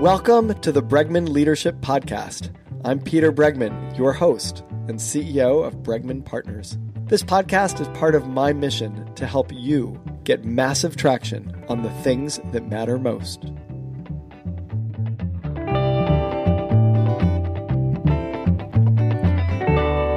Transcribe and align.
Welcome 0.00 0.52
to 0.60 0.72
the 0.72 0.82
Bregman 0.82 1.30
Leadership 1.30 1.80
Podcast. 1.80 2.54
I'm 2.84 3.00
Peter 3.00 3.32
Bregman, 3.32 3.96
your 3.96 4.12
host 4.12 4.62
and 4.88 4.98
CEO 4.98 5.66
of 5.66 5.76
Bregman 5.76 6.22
Partners. 6.22 6.76
This 7.06 7.22
podcast 7.22 7.80
is 7.80 7.88
part 7.98 8.14
of 8.14 8.28
my 8.28 8.52
mission 8.52 9.10
to 9.14 9.26
help 9.26 9.50
you 9.54 9.98
get 10.22 10.44
massive 10.44 10.96
traction 10.96 11.64
on 11.70 11.82
the 11.82 11.88
things 12.02 12.38
that 12.52 12.68
matter 12.68 12.98
most. 12.98 13.44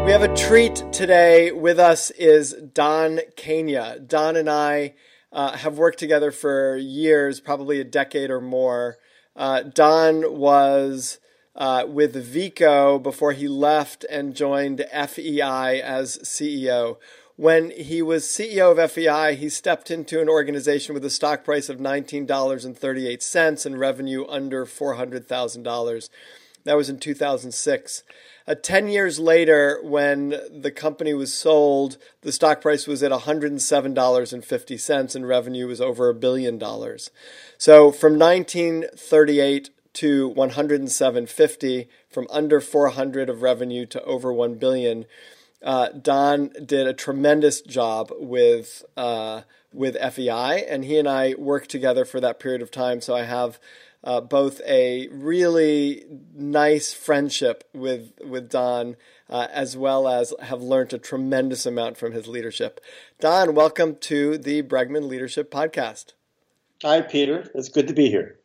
We 0.06 0.12
have 0.12 0.24
a 0.24 0.36
treat 0.36 0.84
today. 0.92 1.54
With 1.54 1.80
us 1.80 2.12
is 2.12 2.52
Don 2.52 3.22
Kania. 3.38 4.06
Don 4.06 4.36
and 4.36 4.50
I 4.50 4.96
uh, 5.32 5.56
have 5.56 5.78
worked 5.78 6.00
together 6.00 6.32
for 6.32 6.76
years, 6.76 7.40
probably 7.40 7.80
a 7.80 7.86
decade 7.86 8.30
or 8.30 8.42
more. 8.42 8.98
Uh, 9.40 9.64
Don 9.64 10.38
was 10.38 11.18
uh, 11.56 11.86
with 11.88 12.14
Veeco 12.14 13.02
before 13.02 13.32
he 13.32 13.48
left 13.48 14.06
and 14.10 14.36
joined 14.36 14.86
FEI 14.92 15.82
as 15.82 16.18
CEO. 16.18 16.98
When 17.38 17.72
he 17.72 18.02
was 18.02 18.26
CEO 18.26 18.78
of 18.78 18.92
FEI, 18.92 19.36
he 19.36 19.48
stepped 19.48 19.90
into 19.90 20.20
an 20.20 20.28
organization 20.28 20.94
with 20.94 21.06
a 21.06 21.10
stock 21.10 21.46
price 21.46 21.70
of 21.70 21.78
$19.38 21.78 23.66
and 23.66 23.80
revenue 23.80 24.26
under 24.28 24.66
$400,000. 24.66 26.10
That 26.64 26.78
was 26.78 26.90
in 26.90 27.00
2006. 27.00 28.04
Uh, 28.48 28.56
10 28.56 28.88
years 28.88 29.20
later, 29.20 29.80
when 29.84 30.30
the 30.52 30.72
company 30.72 31.14
was 31.14 31.34
sold, 31.34 31.98
the 32.22 32.32
stock 32.32 32.62
price 32.62 32.88
was 32.88 33.04
at 33.04 33.12
$107.50 33.12 35.16
and 35.16 35.28
revenue 35.28 35.68
was 35.68 35.80
over 35.80 36.10
a 36.10 36.16
billion 36.16 36.58
dollars. 36.58 37.12
So 37.58 37.92
from 37.92 38.18
1938 38.18 39.70
to 39.94 40.32
107.50, 40.32 41.88
from 42.10 42.28
under 42.32 42.60
400 42.60 43.30
of 43.30 43.42
revenue 43.42 43.86
to 43.86 44.04
over 44.04 44.34
1 44.34 44.56
billion, 44.56 45.06
uh, 45.62 45.90
Don 45.90 46.52
did 46.66 46.88
a 46.88 46.94
tremendous 46.94 47.62
job 47.62 48.12
with 48.18 48.86
uh, 48.96 49.42
with 49.72 49.96
FEI, 49.96 50.66
and 50.68 50.86
he 50.86 50.98
and 50.98 51.08
I 51.08 51.36
worked 51.38 51.70
together 51.70 52.06
for 52.06 52.20
that 52.20 52.40
period 52.40 52.62
of 52.62 52.72
time. 52.72 53.02
So 53.02 53.16
I 53.16 53.24
have 53.24 53.60
uh, 54.04 54.22
both 54.22 54.62
a 54.66 55.08
really 55.10 56.06
nice 56.34 56.94
friendship 56.94 57.64
with 57.74 58.14
with 58.26 58.50
Don, 58.50 58.96
uh, 59.30 59.48
as 59.52 59.76
well 59.76 60.08
as 60.08 60.34
have 60.42 60.62
learned 60.62 60.94
a 60.94 60.98
tremendous 60.98 61.66
amount 61.66 61.98
from 61.98 62.14
his 62.14 62.28
leadership. 62.28 62.80
Don, 63.20 63.56
welcome 63.56 63.96
to 64.02 64.38
the 64.38 64.64
Bregman 64.64 65.08
Leadership 65.08 65.52
Podcast. 65.52 66.14
Hi, 66.82 67.02
Peter. 67.02 67.52
It's 67.54 67.70
good 67.70 67.88
to 67.88 67.94
be 67.94 68.10
here. 68.10 68.40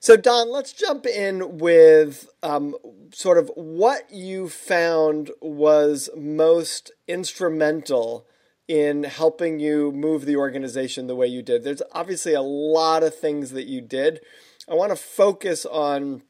So, 0.00 0.16
Don, 0.16 0.50
let's 0.50 0.72
jump 0.72 1.06
in 1.06 1.58
with 1.58 2.28
um, 2.42 2.74
sort 3.14 3.38
of 3.38 3.52
what 3.54 4.12
you 4.12 4.48
found 4.48 5.30
was 5.40 6.10
most 6.16 6.90
instrumental 7.06 8.26
in 8.66 9.04
helping 9.04 9.60
you 9.60 9.92
move 9.92 10.24
the 10.24 10.34
organization 10.34 11.06
the 11.06 11.14
way 11.14 11.28
you 11.28 11.40
did. 11.40 11.62
There's 11.62 11.82
obviously 11.92 12.34
a 12.34 12.42
lot 12.42 13.04
of 13.04 13.14
things 13.14 13.52
that 13.52 13.66
you 13.66 13.80
did. 13.80 14.20
I 14.68 14.74
want 14.74 14.90
to 14.90 14.96
focus 14.96 15.66
on 15.66 16.22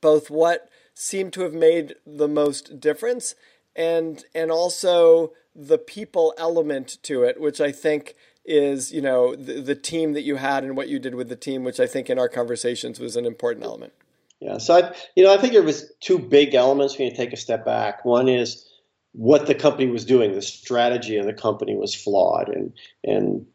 both 0.00 0.30
what 0.30 0.68
seemed 0.94 1.32
to 1.34 1.42
have 1.42 1.54
made 1.54 1.94
the 2.06 2.28
most 2.28 2.80
difference 2.80 3.34
and 3.76 4.24
and 4.34 4.50
also 4.50 5.32
the 5.54 5.78
people 5.78 6.34
element 6.36 6.98
to 7.04 7.22
it, 7.22 7.40
which 7.40 7.60
I 7.60 7.72
think 7.72 8.14
is 8.44 8.92
you 8.92 9.00
know 9.00 9.34
the, 9.34 9.60
the 9.60 9.74
team 9.74 10.12
that 10.14 10.22
you 10.22 10.36
had 10.36 10.64
and 10.64 10.76
what 10.76 10.88
you 10.88 10.98
did 10.98 11.14
with 11.14 11.28
the 11.28 11.36
team, 11.36 11.64
which 11.64 11.80
I 11.80 11.86
think 11.86 12.10
in 12.10 12.18
our 12.18 12.28
conversations 12.28 12.98
was 12.98 13.16
an 13.16 13.24
important 13.24 13.64
element. 13.64 13.92
Yeah, 14.40 14.58
so 14.58 14.74
I, 14.76 14.94
you 15.16 15.24
know, 15.24 15.34
I 15.34 15.38
think 15.38 15.52
there 15.52 15.62
was 15.62 15.92
two 16.00 16.18
big 16.18 16.54
elements 16.54 16.96
when 16.96 17.08
you 17.08 17.16
take 17.16 17.32
a 17.32 17.36
step 17.36 17.64
back. 17.64 18.04
One 18.04 18.28
is 18.28 18.64
what 19.12 19.46
the 19.46 19.54
company 19.54 19.90
was 19.90 20.04
doing. 20.04 20.32
The 20.32 20.42
strategy 20.42 21.16
of 21.16 21.26
the 21.26 21.32
company 21.32 21.76
was 21.76 21.94
flawed, 21.94 22.48
and 22.48 22.72
and 23.04 23.46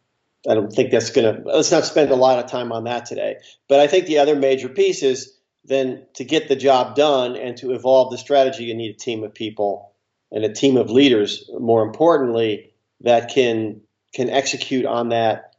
I 0.49 0.55
don't 0.55 0.71
think 0.71 0.91
that's 0.91 1.09
going 1.09 1.35
to. 1.35 1.41
Let's 1.43 1.71
not 1.71 1.85
spend 1.85 2.11
a 2.11 2.15
lot 2.15 2.39
of 2.39 2.49
time 2.49 2.71
on 2.71 2.83
that 2.83 3.05
today. 3.05 3.37
But 3.69 3.79
I 3.79 3.87
think 3.87 4.05
the 4.05 4.19
other 4.19 4.35
major 4.35 4.69
piece 4.69 5.01
is 5.01 5.37
then 5.65 6.05
to 6.15 6.25
get 6.25 6.49
the 6.49 6.55
job 6.55 6.95
done 6.95 7.35
and 7.35 7.55
to 7.57 7.71
evolve 7.71 8.11
the 8.11 8.17
strategy, 8.17 8.65
you 8.65 8.75
need 8.75 8.95
a 8.95 8.97
team 8.97 9.23
of 9.23 9.33
people 9.33 9.93
and 10.31 10.43
a 10.43 10.53
team 10.53 10.75
of 10.75 10.89
leaders. 10.89 11.49
More 11.59 11.83
importantly, 11.83 12.73
that 13.01 13.33
can 13.33 13.81
can 14.13 14.29
execute 14.29 14.85
on 14.85 15.09
that 15.09 15.55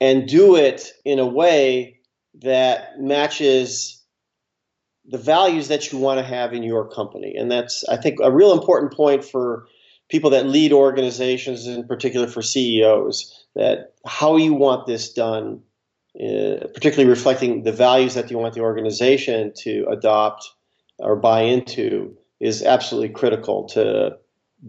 and 0.00 0.28
do 0.28 0.56
it 0.56 0.92
in 1.04 1.18
a 1.18 1.26
way 1.26 2.00
that 2.42 3.00
matches 3.00 4.02
the 5.06 5.18
values 5.18 5.68
that 5.68 5.90
you 5.90 5.98
want 5.98 6.18
to 6.18 6.24
have 6.24 6.52
in 6.52 6.62
your 6.62 6.88
company. 6.88 7.34
And 7.36 7.50
that's, 7.50 7.84
I 7.88 7.96
think, 7.96 8.18
a 8.22 8.30
real 8.30 8.52
important 8.52 8.92
point 8.92 9.24
for 9.24 9.66
people 10.08 10.30
that 10.30 10.46
lead 10.46 10.72
organizations, 10.72 11.66
in 11.66 11.86
particular 11.86 12.26
for 12.26 12.42
CEOs, 12.42 13.46
that 13.54 13.94
how 14.04 14.36
you 14.36 14.54
want 14.54 14.86
this 14.86 15.12
done, 15.12 15.62
uh, 16.20 16.66
particularly 16.74 17.08
reflecting 17.08 17.62
the 17.62 17.72
values 17.72 18.14
that 18.14 18.30
you 18.30 18.38
want 18.38 18.54
the 18.54 18.60
organization 18.60 19.52
to 19.56 19.86
adopt 19.90 20.48
or 20.98 21.16
buy 21.16 21.42
into, 21.42 22.16
is 22.40 22.62
absolutely 22.62 23.08
critical 23.08 23.64
to 23.64 24.16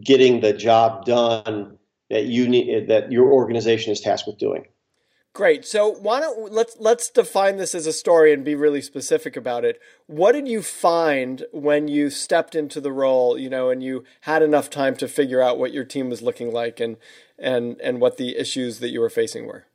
getting 0.02 0.42
the 0.42 0.54
job 0.54 1.06
done 1.06 1.78
that 2.10 2.26
you 2.26 2.48
need 2.48 2.88
that 2.88 3.12
your 3.12 3.32
organization 3.32 3.92
is 3.92 4.00
tasked 4.00 4.28
with 4.28 4.38
doing. 4.38 4.66
Great. 5.38 5.68
So 5.68 5.92
why 5.92 6.20
don't 6.20 6.52
let's 6.52 6.78
let's 6.80 7.12
define 7.12 7.58
this 7.58 7.76
as 7.76 7.86
a 7.86 7.94
story 7.94 8.34
and 8.34 8.44
be 8.44 8.56
really 8.56 8.82
specific 8.82 9.38
about 9.38 9.64
it. 9.64 9.80
What 10.08 10.32
did 10.32 10.48
you 10.48 10.64
find 10.64 11.46
when 11.52 11.88
you 11.88 12.10
stepped 12.10 12.56
into 12.56 12.82
the 12.82 12.92
role, 12.92 13.38
you 13.38 13.48
know, 13.48 13.70
and 13.70 13.84
you 13.84 14.04
had 14.22 14.42
enough 14.42 14.68
time 14.72 14.96
to 14.96 15.08
figure 15.08 15.40
out 15.40 15.60
what 15.60 15.72
your 15.72 15.84
team 15.84 16.10
was 16.10 16.24
looking 16.24 16.52
like 16.52 16.80
and 16.80 16.98
and 17.38 17.80
and 17.82 18.02
what 18.02 18.18
the 18.18 18.36
issues 18.36 18.80
that 18.80 18.90
you 18.90 19.00
were 19.00 19.12
facing 19.12 19.46
were? 19.46 19.68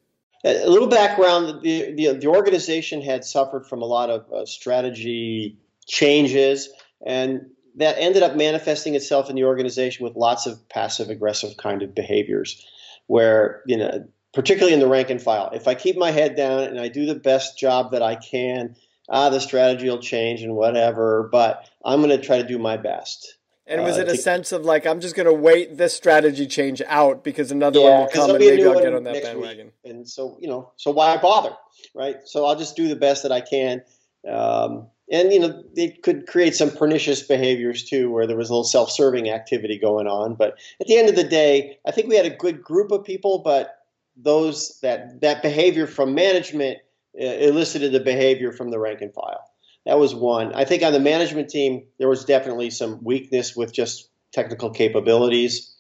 A 0.44 0.66
little 0.66 0.88
background: 0.88 1.62
the 1.62 1.92
the, 1.94 2.18
the 2.18 2.26
organization 2.26 3.00
had 3.00 3.24
suffered 3.24 3.64
from 3.64 3.82
a 3.82 3.86
lot 3.86 4.10
of 4.10 4.32
uh, 4.32 4.44
strategy 4.46 5.60
changes, 5.86 6.70
and 7.06 7.50
that 7.76 7.94
ended 7.98 8.24
up 8.24 8.34
manifesting 8.34 8.96
itself 8.96 9.30
in 9.30 9.36
the 9.36 9.44
organization 9.44 10.02
with 10.02 10.16
lots 10.16 10.44
of 10.46 10.68
passive 10.68 11.08
aggressive 11.08 11.56
kind 11.56 11.82
of 11.82 11.94
behaviors 11.94 12.66
where 13.06 13.62
you 13.66 13.76
know 13.76 14.08
particularly 14.32 14.72
in 14.72 14.80
the 14.80 14.86
rank 14.86 15.10
and 15.10 15.20
file. 15.20 15.50
If 15.52 15.68
i 15.68 15.74
keep 15.74 15.96
my 15.96 16.10
head 16.10 16.36
down 16.36 16.60
and 16.60 16.80
i 16.80 16.88
do 16.88 17.06
the 17.06 17.14
best 17.14 17.58
job 17.58 17.92
that 17.92 18.02
i 18.02 18.16
can 18.16 18.76
ah 19.08 19.28
the 19.28 19.40
strategy 19.40 19.88
will 19.88 19.98
change 19.98 20.42
and 20.42 20.54
whatever 20.54 21.28
but 21.30 21.68
i'm 21.84 22.00
going 22.00 22.16
to 22.16 22.24
try 22.24 22.40
to 22.40 22.46
do 22.46 22.58
my 22.58 22.76
best. 22.76 23.36
And 23.64 23.84
was 23.84 23.96
uh, 23.96 24.02
it 24.02 24.08
a 24.08 24.12
to, 24.12 24.18
sense 24.18 24.52
of 24.52 24.64
like 24.64 24.86
i'm 24.86 25.00
just 25.00 25.14
going 25.14 25.26
to 25.26 25.34
wait 25.34 25.76
this 25.76 25.94
strategy 25.94 26.46
change 26.46 26.82
out 26.86 27.24
because 27.24 27.50
another 27.50 27.80
yeah, 27.80 27.90
one 27.90 28.00
will 28.00 28.08
come 28.08 28.30
and 28.30 28.38
maybe 28.38 28.64
i'll 28.64 28.80
get 28.80 28.94
on 28.94 29.04
that 29.04 29.22
bandwagon 29.22 29.66
week. 29.66 29.92
and 29.92 30.08
so 30.08 30.36
you 30.40 30.48
know 30.48 30.72
so 30.76 30.90
why 30.90 31.16
bother 31.16 31.54
right? 31.94 32.16
So 32.24 32.46
i'll 32.46 32.56
just 32.56 32.76
do 32.76 32.88
the 32.88 32.96
best 32.96 33.22
that 33.22 33.32
i 33.32 33.40
can. 33.40 33.82
Um, 34.28 34.86
and 35.10 35.32
you 35.32 35.40
know 35.40 35.64
it 35.74 36.02
could 36.02 36.26
create 36.26 36.54
some 36.54 36.70
pernicious 36.70 37.22
behaviors 37.22 37.84
too 37.84 38.10
where 38.10 38.26
there 38.26 38.36
was 38.36 38.50
a 38.50 38.52
little 38.52 38.64
self-serving 38.64 39.28
activity 39.30 39.78
going 39.78 40.06
on. 40.06 40.34
But 40.34 40.58
at 40.80 40.86
the 40.86 40.96
end 40.96 41.08
of 41.08 41.16
the 41.16 41.24
day 41.24 41.78
i 41.86 41.90
think 41.90 42.08
we 42.08 42.16
had 42.16 42.26
a 42.26 42.30
good 42.30 42.62
group 42.62 42.92
of 42.92 43.04
people 43.04 43.40
but 43.40 43.81
those 44.16 44.78
that 44.82 45.20
that 45.20 45.42
behavior 45.42 45.86
from 45.86 46.14
management 46.14 46.78
uh, 47.20 47.24
elicited 47.24 47.92
the 47.92 48.00
behavior 48.00 48.52
from 48.52 48.70
the 48.70 48.78
rank 48.78 49.00
and 49.00 49.12
file 49.14 49.44
that 49.86 49.98
was 49.98 50.14
one 50.14 50.54
i 50.54 50.64
think 50.64 50.82
on 50.82 50.92
the 50.92 51.00
management 51.00 51.48
team 51.48 51.84
there 51.98 52.08
was 52.08 52.24
definitely 52.24 52.70
some 52.70 53.02
weakness 53.02 53.56
with 53.56 53.72
just 53.72 54.10
technical 54.32 54.70
capabilities 54.70 55.74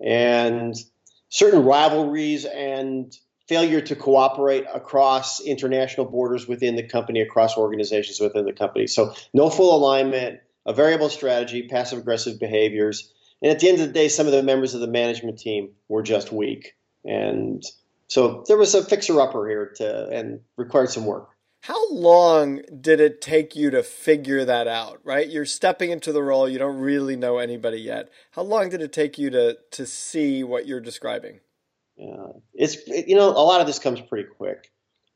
and 0.00 0.74
certain 1.28 1.64
rivalries 1.64 2.44
and 2.44 3.12
failure 3.48 3.80
to 3.80 3.96
cooperate 3.96 4.66
across 4.72 5.40
international 5.40 6.06
borders 6.06 6.46
within 6.46 6.76
the 6.76 6.82
company, 6.82 7.20
across 7.20 7.56
organizations 7.56 8.20
within 8.20 8.44
the 8.44 8.52
company. 8.52 8.86
So, 8.86 9.14
no 9.32 9.48
full 9.48 9.76
alignment, 9.76 10.40
a 10.66 10.74
variable 10.74 11.08
strategy, 11.08 11.66
passive 11.68 12.00
aggressive 12.00 12.38
behaviors. 12.38 13.12
And 13.42 13.50
at 13.50 13.60
the 13.60 13.68
end 13.68 13.80
of 13.80 13.86
the 13.86 13.92
day, 13.92 14.08
some 14.08 14.26
of 14.26 14.32
the 14.32 14.42
members 14.42 14.74
of 14.74 14.80
the 14.80 14.86
management 14.86 15.38
team 15.38 15.70
were 15.88 16.02
just 16.02 16.30
weak. 16.30 16.74
And 17.04 17.62
so 18.08 18.44
there 18.48 18.56
was 18.56 18.74
a 18.74 18.84
fixer 18.84 19.20
upper 19.20 19.48
here 19.48 19.72
to 19.76 20.08
and 20.08 20.40
required 20.56 20.90
some 20.90 21.04
work. 21.04 21.28
How 21.60 21.92
long 21.92 22.62
did 22.80 23.00
it 23.00 23.20
take 23.20 23.56
you 23.56 23.70
to 23.70 23.82
figure 23.82 24.44
that 24.44 24.68
out, 24.68 25.00
right? 25.04 25.28
You're 25.28 25.44
stepping 25.44 25.90
into 25.90 26.12
the 26.12 26.22
role, 26.22 26.48
you 26.48 26.58
don't 26.58 26.78
really 26.78 27.16
know 27.16 27.38
anybody 27.38 27.78
yet. 27.78 28.10
How 28.30 28.42
long 28.42 28.70
did 28.70 28.80
it 28.80 28.92
take 28.92 29.18
you 29.18 29.30
to 29.30 29.58
to 29.72 29.86
see 29.86 30.44
what 30.44 30.66
you're 30.66 30.80
describing? 30.80 31.40
Yeah, 31.96 32.28
it's 32.54 32.86
you 32.86 33.16
know 33.16 33.28
a 33.28 33.44
lot 33.44 33.60
of 33.60 33.66
this 33.66 33.78
comes 33.78 34.00
pretty 34.00 34.28
quick. 34.36 34.70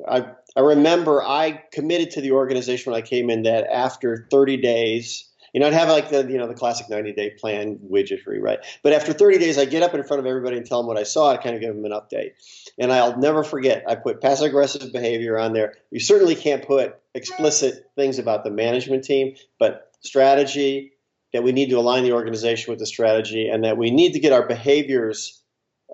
I 0.06 0.33
I 0.56 0.61
remember 0.61 1.23
I 1.23 1.62
committed 1.73 2.11
to 2.12 2.21
the 2.21 2.33
organization 2.33 2.93
when 2.93 3.00
I 3.00 3.06
came 3.06 3.31
in 3.31 3.44
that 3.44 3.69
after 3.69 4.27
30 4.31 4.56
days, 4.59 5.31
You 5.52 5.60
know, 5.60 5.66
I'd 5.66 5.75
have 5.75 5.88
like 5.88 6.08
the 6.10 6.26
you 6.31 6.38
know 6.38 6.49
the 6.49 6.54
classic 6.54 6.88
90 6.88 7.12
day 7.12 7.31
plan 7.31 7.78
widgetry, 7.78 8.40
right? 8.40 8.58
But 8.82 8.93
after 8.93 9.12
30 9.12 9.38
days, 9.38 9.58
I 9.58 9.64
get 9.64 9.82
up 9.82 9.94
in 9.94 10.02
front 10.02 10.20
of 10.20 10.26
everybody 10.26 10.56
and 10.56 10.66
tell 10.66 10.78
them 10.78 10.87
what 10.87 10.96
I 10.96 11.02
saw. 11.02 11.31
I 11.31 11.37
kind 11.37 11.54
of 11.54 11.60
give 11.60 11.75
them 11.75 11.84
an 11.84 11.93
update, 11.93 12.32
and 12.78 12.93
I'll 12.93 13.19
never 13.19 13.44
forget. 13.44 13.84
I 13.87 13.94
put 13.94 14.20
passive 14.20 14.46
aggressive 14.46 14.93
behavior 14.93 15.38
on 15.38 15.52
there. 15.52 15.75
You 15.90 16.00
certainly 16.00 16.34
can't 16.34 16.66
put 16.66 16.96
explicit 17.14 17.90
things 17.96 18.19
about 18.19 18.44
the 18.44 18.50
management 18.50 19.04
team, 19.04 19.34
but 19.58 19.93
strategy 20.00 20.93
that 21.32 21.43
we 21.43 21.52
need 21.52 21.70
to 21.70 21.78
align 21.78 22.05
the 22.05 22.12
organization 22.12 22.70
with 22.70 22.78
the 22.78 22.87
strategy, 22.87 23.48
and 23.48 23.64
that 23.64 23.76
we 23.76 23.90
need 23.90 24.12
to 24.12 24.20
get 24.20 24.32
our 24.32 24.46
behaviors 24.46 25.43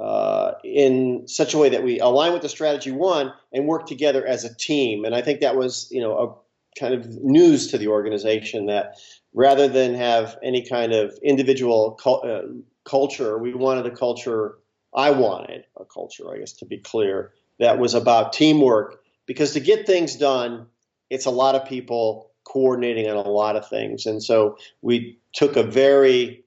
uh, 0.01 0.53
in 0.63 1.27
such 1.27 1.55
a 1.55 1.59
way 1.59 1.69
that 1.69 1.83
we 1.83 1.99
align 1.99 2.33
with 2.33 2.43
the 2.43 2.49
strategy 2.49 2.93
one 2.93 3.33
and 3.53 3.67
work 3.67 3.87
together 3.87 4.25
as 4.25 4.45
a 4.45 4.55
team. 4.55 5.05
And 5.05 5.15
I 5.15 5.23
think 5.23 5.41
that 5.41 5.57
was, 5.57 5.89
you 5.91 6.01
know, 6.01 6.17
a 6.17 6.48
kind 6.79 6.95
of 6.95 7.07
news 7.23 7.69
to 7.69 7.79
the 7.79 7.89
organization 7.89 8.67
that 8.67 8.97
rather 9.35 9.69
than 9.69 9.95
have 9.95 10.39
any 10.43 10.67
kind 10.67 10.93
of 10.93 11.19
individual 11.23 11.99
uh, 12.05 12.41
culture, 12.85 13.39
we 13.39 13.55
wanted 13.55 13.87
a 13.87 13.91
culture. 13.91 14.59
I 14.95 15.11
wanted 15.11 15.65
a 15.79 15.85
culture, 15.85 16.33
I 16.33 16.39
guess, 16.39 16.53
to 16.55 16.67
be 16.67 16.79
clear, 16.79 17.33
that 17.59 17.79
was 17.79 17.95
about 17.95 18.33
teamwork. 18.33 19.01
Because 19.27 19.53
to 19.53 19.61
get 19.61 19.87
things 19.87 20.17
done, 20.17 20.67
it's 21.11 21.27
a 21.27 21.31
lot 21.31 21.55
of 21.55 21.69
people 21.69 22.31
coordinating 22.45 23.09
on 23.09 23.17
a 23.17 23.29
lot 23.29 23.57
of 23.57 23.69
things. 23.69 24.07
And 24.07 24.23
so 24.23 24.57
we 24.81 25.19
took 25.35 25.57
a 25.57 25.63
very 25.63 26.45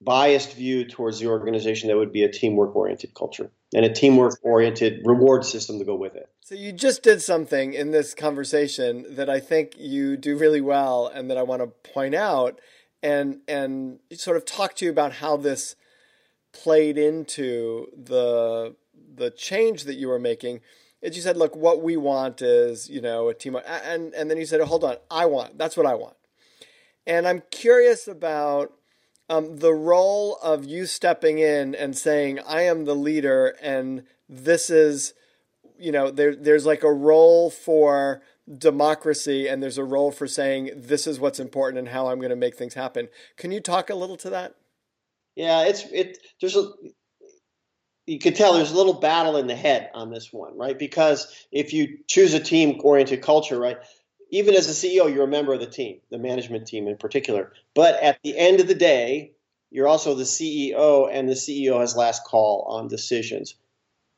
biased 0.00 0.54
view 0.54 0.84
towards 0.86 1.18
the 1.18 1.26
organization 1.26 1.88
that 1.88 1.96
would 1.96 2.12
be 2.12 2.22
a 2.22 2.32
teamwork 2.32 2.74
oriented 2.74 3.14
culture 3.14 3.50
and 3.74 3.84
a 3.84 3.92
teamwork 3.92 4.38
oriented 4.42 5.02
reward 5.04 5.44
system 5.44 5.78
to 5.78 5.84
go 5.84 5.94
with 5.94 6.14
it. 6.14 6.28
So 6.40 6.54
you 6.54 6.72
just 6.72 7.02
did 7.02 7.20
something 7.20 7.74
in 7.74 7.90
this 7.90 8.14
conversation 8.14 9.04
that 9.16 9.28
I 9.28 9.40
think 9.40 9.74
you 9.76 10.16
do 10.16 10.36
really 10.36 10.62
well 10.62 11.06
and 11.06 11.30
that 11.30 11.36
I 11.36 11.42
want 11.42 11.62
to 11.62 11.90
point 11.90 12.14
out 12.14 12.60
and 13.02 13.40
and 13.46 14.00
sort 14.12 14.36
of 14.36 14.44
talk 14.44 14.74
to 14.76 14.84
you 14.84 14.90
about 14.90 15.14
how 15.14 15.36
this 15.36 15.76
played 16.52 16.96
into 16.96 17.88
the 17.96 18.74
the 19.14 19.30
change 19.30 19.84
that 19.84 19.94
you 19.94 20.08
were 20.08 20.18
making. 20.18 20.60
Is 21.00 21.14
you 21.14 21.22
said, 21.22 21.36
look, 21.36 21.54
what 21.54 21.80
we 21.82 21.96
want 21.96 22.42
is, 22.42 22.90
you 22.90 23.00
know, 23.00 23.28
a 23.28 23.34
team 23.34 23.56
and 23.66 24.14
and 24.14 24.30
then 24.30 24.38
you 24.38 24.46
said, 24.46 24.60
oh, 24.60 24.64
hold 24.64 24.84
on, 24.84 24.96
I 25.10 25.26
want. 25.26 25.58
That's 25.58 25.76
what 25.76 25.86
I 25.86 25.94
want. 25.94 26.16
And 27.06 27.28
I'm 27.28 27.42
curious 27.50 28.08
about 28.08 28.72
um, 29.28 29.58
the 29.58 29.72
role 29.72 30.36
of 30.42 30.64
you 30.64 30.86
stepping 30.86 31.38
in 31.38 31.74
and 31.74 31.96
saying, 31.96 32.40
I 32.46 32.62
am 32.62 32.84
the 32.84 32.94
leader 32.94 33.54
and 33.62 34.04
this 34.28 34.70
is, 34.70 35.14
you 35.78 35.92
know, 35.92 36.10
there, 36.10 36.34
there's 36.34 36.66
like 36.66 36.82
a 36.82 36.92
role 36.92 37.50
for 37.50 38.22
democracy 38.56 39.46
and 39.46 39.62
there's 39.62 39.78
a 39.78 39.84
role 39.84 40.10
for 40.10 40.26
saying 40.26 40.70
this 40.74 41.06
is 41.06 41.20
what's 41.20 41.40
important 41.40 41.78
and 41.78 41.88
how 41.88 42.08
I'm 42.08 42.18
going 42.18 42.30
to 42.30 42.36
make 42.36 42.56
things 42.56 42.74
happen. 42.74 43.08
Can 43.36 43.52
you 43.52 43.60
talk 43.60 43.90
a 43.90 43.94
little 43.94 44.16
to 44.18 44.30
that? 44.30 44.54
Yeah, 45.36 45.64
it's 45.66 45.84
it. 45.92 46.18
There's 46.40 46.56
a 46.56 46.70
you 48.06 48.18
can 48.18 48.32
tell 48.32 48.54
there's 48.54 48.72
a 48.72 48.76
little 48.76 48.94
battle 48.94 49.36
in 49.36 49.46
the 49.46 49.54
head 49.54 49.90
on 49.94 50.10
this 50.10 50.32
one, 50.32 50.56
right? 50.56 50.78
Because 50.78 51.46
if 51.52 51.74
you 51.74 51.98
choose 52.08 52.32
a 52.32 52.40
team 52.40 52.80
oriented 52.82 53.20
culture, 53.22 53.58
right, 53.60 53.76
even 54.30 54.54
as 54.54 54.68
a 54.68 54.86
CEO, 54.86 55.12
you're 55.12 55.24
a 55.24 55.28
member 55.28 55.52
of 55.52 55.60
the 55.60 55.66
team, 55.66 56.00
the 56.10 56.18
management 56.18 56.66
team 56.66 56.86
in 56.86 56.96
particular. 56.96 57.52
But 57.74 58.02
at 58.02 58.18
the 58.22 58.36
end 58.36 58.60
of 58.60 58.68
the 58.68 58.74
day, 58.74 59.32
you're 59.70 59.88
also 59.88 60.14
the 60.14 60.24
CEO, 60.24 61.08
and 61.12 61.28
the 61.28 61.34
CEO 61.34 61.80
has 61.80 61.96
last 61.96 62.24
call 62.24 62.66
on 62.68 62.88
decisions. 62.88 63.54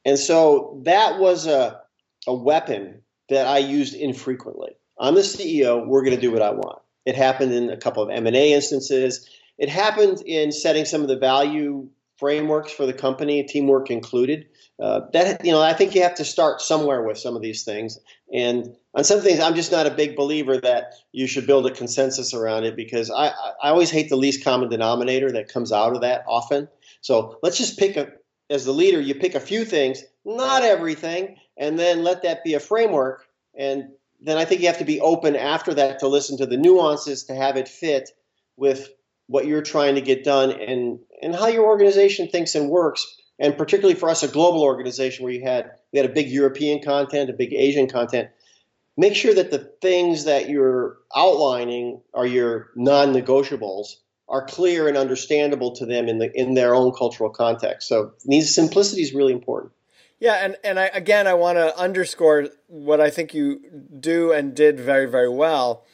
And 0.04 0.18
so 0.18 0.80
that 0.84 1.18
was 1.18 1.46
a, 1.46 1.80
a 2.26 2.34
weapon 2.34 3.02
that 3.28 3.46
I 3.46 3.58
used 3.58 3.94
infrequently. 3.94 4.76
I'm 4.98 5.14
the 5.14 5.20
CEO. 5.20 5.86
We're 5.86 6.02
going 6.04 6.16
to 6.16 6.20
do 6.20 6.32
what 6.32 6.42
I 6.42 6.50
want. 6.50 6.80
It 7.06 7.16
happened 7.16 7.52
in 7.52 7.70
a 7.70 7.76
couple 7.76 8.02
of 8.02 8.10
M&A 8.10 8.52
instances. 8.52 9.28
It 9.58 9.68
happened 9.68 10.22
in 10.26 10.52
setting 10.52 10.84
some 10.84 11.02
of 11.02 11.08
the 11.08 11.18
value 11.18 11.88
frameworks 12.20 12.70
for 12.70 12.86
the 12.86 12.92
company, 12.92 13.42
teamwork 13.42 13.90
included. 13.90 14.46
Uh, 14.80 15.00
that 15.12 15.44
you 15.44 15.50
know, 15.50 15.60
I 15.60 15.72
think 15.72 15.94
you 15.94 16.02
have 16.02 16.14
to 16.14 16.24
start 16.24 16.60
somewhere 16.60 17.02
with 17.02 17.18
some 17.18 17.34
of 17.34 17.42
these 17.42 17.64
things. 17.64 17.98
And 18.32 18.76
on 18.94 19.04
some 19.04 19.20
things, 19.20 19.40
I'm 19.40 19.54
just 19.54 19.72
not 19.72 19.86
a 19.86 19.90
big 19.90 20.16
believer 20.16 20.58
that 20.58 20.94
you 21.12 21.26
should 21.26 21.46
build 21.46 21.66
a 21.66 21.70
consensus 21.70 22.32
around 22.32 22.64
it 22.64 22.76
because 22.76 23.10
I, 23.10 23.28
I 23.62 23.70
always 23.70 23.90
hate 23.90 24.08
the 24.08 24.16
least 24.16 24.44
common 24.44 24.68
denominator 24.68 25.32
that 25.32 25.52
comes 25.52 25.72
out 25.72 25.94
of 25.94 26.02
that 26.02 26.24
often. 26.28 26.68
So 27.00 27.38
let's 27.42 27.58
just 27.58 27.78
pick 27.78 27.96
a, 27.96 28.12
as 28.50 28.64
the 28.64 28.72
leader, 28.72 29.00
you 29.00 29.14
pick 29.14 29.34
a 29.34 29.40
few 29.40 29.64
things, 29.64 30.04
not 30.24 30.62
everything, 30.62 31.36
and 31.56 31.78
then 31.78 32.04
let 32.04 32.22
that 32.22 32.44
be 32.44 32.54
a 32.54 32.60
framework. 32.60 33.26
And 33.56 33.90
then 34.20 34.36
I 34.36 34.44
think 34.44 34.60
you 34.60 34.66
have 34.66 34.78
to 34.78 34.84
be 34.84 35.00
open 35.00 35.36
after 35.36 35.74
that 35.74 36.00
to 36.00 36.08
listen 36.08 36.36
to 36.38 36.46
the 36.46 36.56
nuances 36.56 37.24
to 37.24 37.34
have 37.34 37.56
it 37.56 37.68
fit 37.68 38.10
with 38.56 38.90
what 39.26 39.46
you're 39.46 39.62
trying 39.62 39.94
to 39.94 40.00
get 40.00 40.24
done 40.24 40.50
and, 40.50 40.98
and 41.22 41.34
how 41.34 41.48
your 41.48 41.66
organization 41.66 42.28
thinks 42.28 42.54
and 42.54 42.68
works. 42.68 43.06
And 43.38 43.56
particularly 43.56 43.98
for 43.98 44.10
us, 44.10 44.22
a 44.22 44.28
global 44.28 44.62
organization 44.62 45.24
where 45.24 45.32
you 45.32 45.42
had 45.42 45.70
we 45.92 45.98
had 45.98 46.08
a 46.08 46.12
big 46.12 46.28
European 46.28 46.82
content, 46.82 47.30
a 47.30 47.32
big 47.32 47.52
Asian 47.52 47.88
content. 47.88 48.28
Make 48.96 49.14
sure 49.14 49.34
that 49.34 49.50
the 49.50 49.58
things 49.80 50.24
that 50.24 50.50
you're 50.50 50.98
outlining 51.16 52.02
are 52.12 52.26
your 52.26 52.70
non-negotiables 52.76 53.94
are 54.28 54.44
clear 54.44 54.88
and 54.88 54.96
understandable 54.96 55.74
to 55.76 55.86
them 55.86 56.08
in 56.08 56.18
the 56.18 56.30
in 56.38 56.54
their 56.54 56.74
own 56.74 56.92
cultural 56.92 57.30
context. 57.30 57.88
So 57.88 58.12
these 58.24 58.54
simplicity 58.54 59.02
is 59.02 59.12
really 59.12 59.32
important. 59.32 59.72
Yeah, 60.20 60.34
and 60.34 60.56
and 60.62 60.78
I, 60.78 60.86
again, 60.86 61.26
I 61.26 61.34
want 61.34 61.56
to 61.56 61.76
underscore 61.78 62.48
what 62.66 63.00
I 63.00 63.10
think 63.10 63.32
you 63.32 63.60
do 63.98 64.32
and 64.32 64.54
did 64.54 64.78
very 64.78 65.06
very 65.06 65.30
well, 65.30 65.84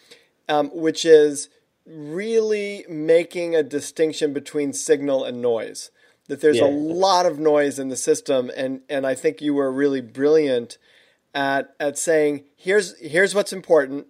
um, 0.49 0.69
which 0.75 1.05
is 1.05 1.49
really 1.87 2.85
making 2.89 3.55
a 3.55 3.63
distinction 3.63 4.33
between 4.33 4.73
signal 4.73 5.25
and 5.25 5.41
noise. 5.41 5.91
That 6.29 6.41
there's 6.41 6.59
yeah. 6.59 6.67
a 6.67 6.71
lot 6.71 7.25
of 7.25 7.39
noise 7.39 7.79
in 7.79 7.89
the 7.89 7.97
system, 7.97 8.51
and 8.57 8.81
and 8.89 9.07
I 9.07 9.15
think 9.15 9.41
you 9.41 9.55
were 9.55 9.71
really 9.71 10.01
brilliant 10.01 10.79
at 11.35 11.75
at 11.79 11.99
saying 11.99 12.45
here's 12.57 12.99
here's 12.99 13.35
what's 13.35 13.53
important. 13.53 14.09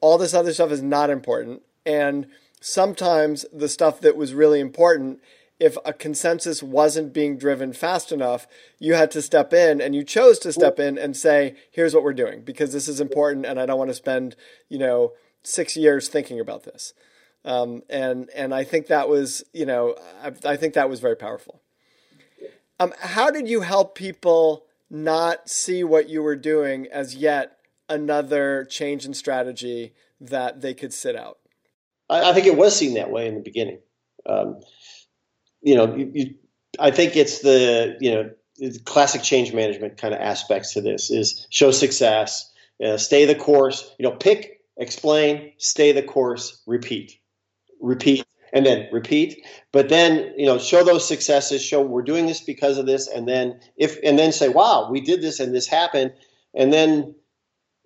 All 0.00 0.18
this 0.18 0.34
other 0.34 0.52
stuff 0.52 0.70
is 0.70 0.82
not 0.82 1.10
important, 1.10 1.62
and 1.84 2.28
sometimes 2.60 3.44
the 3.52 3.68
stuff 3.68 4.00
that 4.00 4.16
was 4.16 4.34
really 4.34 4.60
important 4.60 5.20
if 5.60 5.76
a 5.84 5.92
consensus 5.92 6.62
wasn't 6.62 7.12
being 7.12 7.36
driven 7.36 7.72
fast 7.72 8.12
enough, 8.12 8.46
you 8.78 8.94
had 8.94 9.10
to 9.10 9.20
step 9.20 9.52
in 9.52 9.80
and 9.80 9.94
you 9.94 10.04
chose 10.04 10.38
to 10.38 10.52
step 10.52 10.78
in 10.78 10.96
and 10.96 11.16
say, 11.16 11.56
here's 11.70 11.94
what 11.94 12.04
we're 12.04 12.12
doing 12.12 12.42
because 12.42 12.72
this 12.72 12.86
is 12.86 13.00
important 13.00 13.44
and 13.44 13.58
I 13.58 13.66
don't 13.66 13.78
want 13.78 13.90
to 13.90 13.94
spend, 13.94 14.36
you 14.68 14.78
know, 14.78 15.14
six 15.42 15.76
years 15.76 16.08
thinking 16.08 16.38
about 16.38 16.62
this. 16.62 16.94
Um, 17.44 17.82
and 17.88 18.28
and 18.34 18.54
I 18.54 18.64
think 18.64 18.88
that 18.88 19.08
was 19.08 19.44
you 19.52 19.66
know 19.66 19.96
I, 20.22 20.32
I 20.52 20.56
think 20.56 20.74
that 20.74 20.90
was 20.90 21.00
very 21.00 21.16
powerful. 21.16 21.62
Um, 22.80 22.92
how 23.00 23.30
did 23.30 23.48
you 23.48 23.62
help 23.62 23.94
people 23.94 24.66
not 24.90 25.48
see 25.48 25.82
what 25.84 26.08
you 26.08 26.22
were 26.22 26.36
doing 26.36 26.86
as 26.86 27.14
yet 27.14 27.58
another 27.88 28.64
change 28.64 29.04
in 29.04 29.14
strategy 29.14 29.94
that 30.20 30.60
they 30.60 30.74
could 30.74 30.92
sit 30.92 31.16
out? 31.16 31.38
I, 32.08 32.30
I 32.30 32.32
think 32.32 32.46
it 32.46 32.56
was 32.56 32.76
seen 32.76 32.94
that 32.94 33.10
way 33.10 33.26
in 33.26 33.34
the 33.34 33.40
beginning. 33.40 33.80
Um, 34.26 34.60
you 35.62 35.74
know, 35.74 35.94
you, 35.96 36.10
you, 36.14 36.34
I 36.78 36.90
think 36.90 37.16
it's 37.16 37.40
the 37.40 37.96
you 38.00 38.12
know 38.12 38.30
the 38.58 38.78
classic 38.84 39.22
change 39.22 39.52
management 39.52 39.96
kind 39.96 40.12
of 40.12 40.20
aspects 40.20 40.74
to 40.74 40.80
this 40.80 41.10
is 41.10 41.46
show 41.50 41.70
success, 41.70 42.52
uh, 42.84 42.96
stay 42.96 43.24
the 43.24 43.34
course. 43.34 43.94
You 43.98 44.08
know, 44.08 44.16
pick, 44.16 44.60
explain, 44.76 45.52
stay 45.58 45.92
the 45.92 46.02
course, 46.02 46.62
repeat 46.66 47.18
repeat 47.80 48.24
and 48.52 48.64
then 48.64 48.88
repeat. 48.92 49.44
But 49.72 49.88
then 49.88 50.32
you 50.36 50.46
know 50.46 50.58
show 50.58 50.84
those 50.84 51.06
successes 51.06 51.62
show 51.62 51.82
we're 51.82 52.02
doing 52.02 52.26
this 52.26 52.40
because 52.40 52.78
of 52.78 52.86
this 52.86 53.08
and 53.08 53.28
then 53.28 53.60
if 53.76 53.98
and 54.02 54.18
then 54.18 54.32
say 54.32 54.48
wow 54.48 54.88
we 54.90 55.00
did 55.00 55.22
this 55.22 55.40
and 55.40 55.54
this 55.54 55.66
happened. 55.66 56.12
And 56.54 56.72
then 56.72 57.14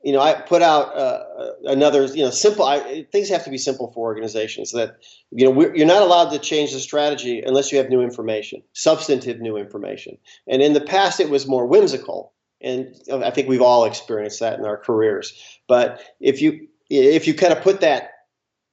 you 0.02 0.12
know 0.12 0.20
i 0.20 0.34
put 0.34 0.62
out 0.62 0.96
uh, 0.96 1.24
another 1.64 2.04
you 2.06 2.24
know 2.24 2.30
simple 2.30 2.64
I, 2.64 3.06
things 3.12 3.28
have 3.28 3.44
to 3.44 3.50
be 3.50 3.58
simple 3.58 3.92
for 3.92 4.00
organizations 4.00 4.72
that 4.72 4.96
you 5.30 5.44
know 5.46 5.72
you're 5.74 5.86
not 5.86 6.02
allowed 6.02 6.30
to 6.30 6.38
change 6.38 6.72
the 6.72 6.80
strategy 6.80 7.40
unless 7.40 7.72
you 7.72 7.78
have 7.78 7.88
new 7.88 8.02
information 8.02 8.62
substantive 8.72 9.40
new 9.40 9.56
information. 9.56 10.18
And 10.46 10.62
in 10.62 10.72
the 10.72 10.80
past 10.80 11.20
it 11.20 11.30
was 11.30 11.46
more 11.46 11.66
whimsical 11.66 12.32
and 12.60 12.94
i 13.12 13.30
think 13.30 13.48
we've 13.48 13.62
all 13.62 13.84
experienced 13.84 14.40
that 14.40 14.58
in 14.58 14.64
our 14.64 14.76
careers. 14.76 15.32
But 15.68 16.02
if 16.20 16.42
you 16.42 16.68
if 16.90 17.26
you 17.26 17.34
kind 17.34 17.52
of 17.52 17.62
put 17.62 17.80
that 17.80 18.11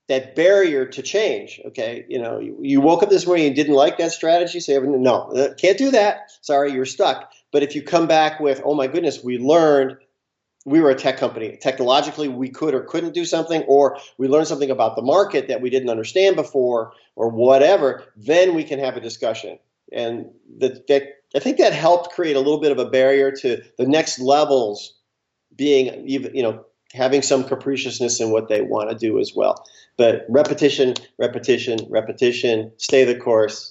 that 0.10 0.36
barrier 0.36 0.86
to 0.86 1.02
change. 1.02 1.62
Okay, 1.68 2.06
you 2.10 2.20
know, 2.20 2.40
you, 2.40 2.58
you, 2.62 2.82
woke 2.82 3.04
up 3.04 3.10
this 3.10 3.26
morning 3.26 3.48
and 3.48 3.56
didn't 3.56 3.76
like 3.76 3.98
that 4.00 4.12
strategy. 4.12 4.60
Say, 4.60 4.78
no, 4.80 5.32
uh, 5.32 5.54
can't 5.54 5.78
do 5.78 5.92
that. 5.92 6.32
Sorry, 6.42 6.74
you're 6.74 6.86
stuck. 6.86 7.32
But 7.52 7.64
if 7.64 7.76
you 7.76 7.84
come 7.84 8.08
back 8.08 8.40
with, 8.40 8.62
oh 8.66 8.76
my 8.76 8.88
goodness, 8.88 9.24
we 9.24 9.38
learned 9.38 9.98
we 10.66 10.82
were 10.82 10.90
a 10.90 10.96
tech 10.96 11.18
company. 11.18 11.58
Technologically, 11.62 12.28
we 12.28 12.50
could 12.50 12.74
or 12.74 12.82
couldn't 12.82 13.14
do 13.14 13.24
something, 13.24 13.64
or 13.64 13.98
we 14.18 14.28
learned 14.28 14.48
something 14.48 14.72
about 14.72 14.96
the 14.96 15.02
market 15.02 15.48
that 15.48 15.62
we 15.62 15.70
didn't 15.70 15.90
understand 15.90 16.36
before, 16.36 16.92
or 17.16 17.30
whatever. 17.30 18.04
Then 18.18 18.56
we 18.56 18.64
can 18.64 18.80
have 18.80 18.98
a 18.98 19.02
discussion. 19.02 19.60
And 19.92 20.28
that, 20.58 20.88
that 20.88 21.04
I 21.36 21.40
think 21.40 21.58
that 21.58 21.74
helped 21.74 22.12
create 22.12 22.36
a 22.36 22.40
little 22.40 22.60
bit 22.60 22.72
of 22.72 22.80
a 22.80 22.90
barrier 22.90 23.32
to 23.32 23.64
the 23.78 23.88
next 23.88 24.20
levels 24.20 24.96
being 25.56 26.08
even, 26.08 26.36
you 26.36 26.44
know, 26.44 26.66
having 26.94 27.22
some 27.22 27.44
capriciousness 27.44 28.20
in 28.20 28.32
what 28.32 28.50
they 28.50 28.62
want 28.62 28.90
to 28.90 28.96
do 28.96 29.20
as 29.20 29.34
well. 29.36 29.66
But 29.98 30.26
repetition, 30.30 30.96
repetition, 31.18 31.80
repetition, 31.90 32.72
stay 32.78 33.04
the 33.04 33.16
course, 33.16 33.70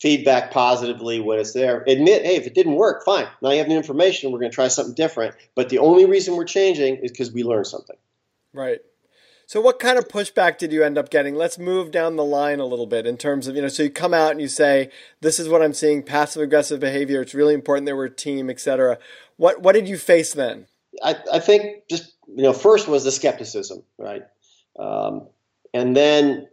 feedback 0.00 0.50
positively 0.50 1.20
when 1.20 1.38
it's 1.38 1.52
there. 1.52 1.84
Admit, 1.86 2.24
hey, 2.24 2.36
if 2.36 2.46
it 2.46 2.54
didn't 2.54 2.74
work, 2.74 3.04
fine. 3.04 3.28
Now 3.40 3.50
you 3.50 3.58
have 3.58 3.68
new 3.68 3.76
information. 3.76 4.32
We're 4.32 4.40
going 4.40 4.50
to 4.50 4.54
try 4.54 4.68
something 4.68 4.94
different. 4.94 5.36
But 5.54 5.68
the 5.68 5.78
only 5.78 6.06
reason 6.06 6.36
we're 6.36 6.44
changing 6.44 6.96
is 6.96 7.12
because 7.12 7.32
we 7.32 7.44
learned 7.44 7.68
something. 7.68 7.96
Right. 8.52 8.80
So 9.46 9.60
what 9.60 9.78
kind 9.78 9.98
of 9.98 10.08
pushback 10.08 10.56
did 10.56 10.72
you 10.72 10.82
end 10.82 10.96
up 10.96 11.10
getting? 11.10 11.34
Let's 11.34 11.58
move 11.58 11.90
down 11.90 12.16
the 12.16 12.24
line 12.24 12.58
a 12.58 12.64
little 12.64 12.86
bit 12.86 13.06
in 13.06 13.18
terms 13.18 13.46
of, 13.46 13.54
you 13.54 13.62
know, 13.62 13.68
so 13.68 13.82
you 13.82 13.90
come 13.90 14.14
out 14.14 14.30
and 14.30 14.40
you 14.40 14.48
say, 14.48 14.90
this 15.20 15.38
is 15.38 15.48
what 15.48 15.62
I'm 15.62 15.74
seeing, 15.74 16.02
passive 16.02 16.42
aggressive 16.42 16.80
behavior. 16.80 17.20
It's 17.20 17.34
really 17.34 17.52
important 17.52 17.86
that 17.86 17.94
we're 17.94 18.06
a 18.06 18.10
team, 18.10 18.48
et 18.48 18.60
cetera. 18.60 18.98
What, 19.36 19.60
what 19.60 19.74
did 19.74 19.88
you 19.88 19.98
face 19.98 20.32
then? 20.32 20.68
I, 21.02 21.16
I 21.32 21.38
think 21.40 21.88
just, 21.88 22.12
you 22.28 22.42
know, 22.42 22.52
first 22.52 22.88
was 22.88 23.04
the 23.04 23.10
skepticism, 23.10 23.82
right? 23.98 24.22
Um, 24.78 25.28
and 25.74 25.96
then, 25.96 26.48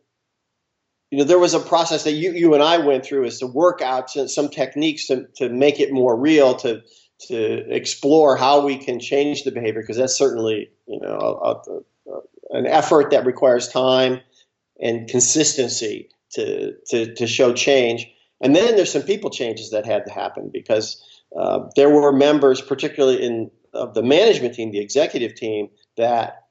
you 1.11 1.19
know, 1.19 1.23
there 1.23 1.39
was 1.39 1.53
a 1.53 1.59
process 1.59 2.03
that 2.03 2.13
you, 2.13 2.31
you 2.31 2.53
and 2.53 2.63
I 2.63 2.77
went 2.77 3.05
through 3.05 3.25
is 3.25 3.39
to 3.39 3.47
work 3.47 3.81
out 3.81 4.09
some 4.09 4.49
techniques 4.49 5.07
to, 5.07 5.27
to 5.37 5.49
make 5.49 5.79
it 5.79 5.91
more 5.91 6.15
real, 6.15 6.55
to, 6.55 6.81
to 7.27 7.75
explore 7.75 8.37
how 8.37 8.65
we 8.65 8.77
can 8.77 8.99
change 8.99 9.43
the 9.43 9.51
behavior, 9.51 9.81
because 9.81 9.97
that's 9.97 10.17
certainly, 10.17 10.69
you 10.87 10.99
know, 10.99 11.09
a, 11.17 12.11
a, 12.11 12.57
an 12.57 12.65
effort 12.65 13.11
that 13.11 13.25
requires 13.25 13.67
time 13.67 14.21
and 14.81 15.09
consistency 15.09 16.09
to, 16.31 16.73
to, 16.87 17.13
to 17.15 17.27
show 17.27 17.53
change. 17.53 18.07
And 18.41 18.55
then 18.55 18.75
there's 18.75 18.91
some 18.91 19.01
people 19.03 19.29
changes 19.29 19.71
that 19.71 19.85
had 19.85 20.05
to 20.05 20.11
happen 20.11 20.49
because 20.53 21.03
uh, 21.37 21.67
there 21.75 21.89
were 21.89 22.13
members, 22.13 22.61
particularly 22.61 23.21
in 23.21 23.51
of 23.73 23.93
the 23.93 24.03
management 24.03 24.53
team, 24.55 24.71
the 24.71 24.79
executive 24.79 25.35
team, 25.35 25.69
that 25.97 26.45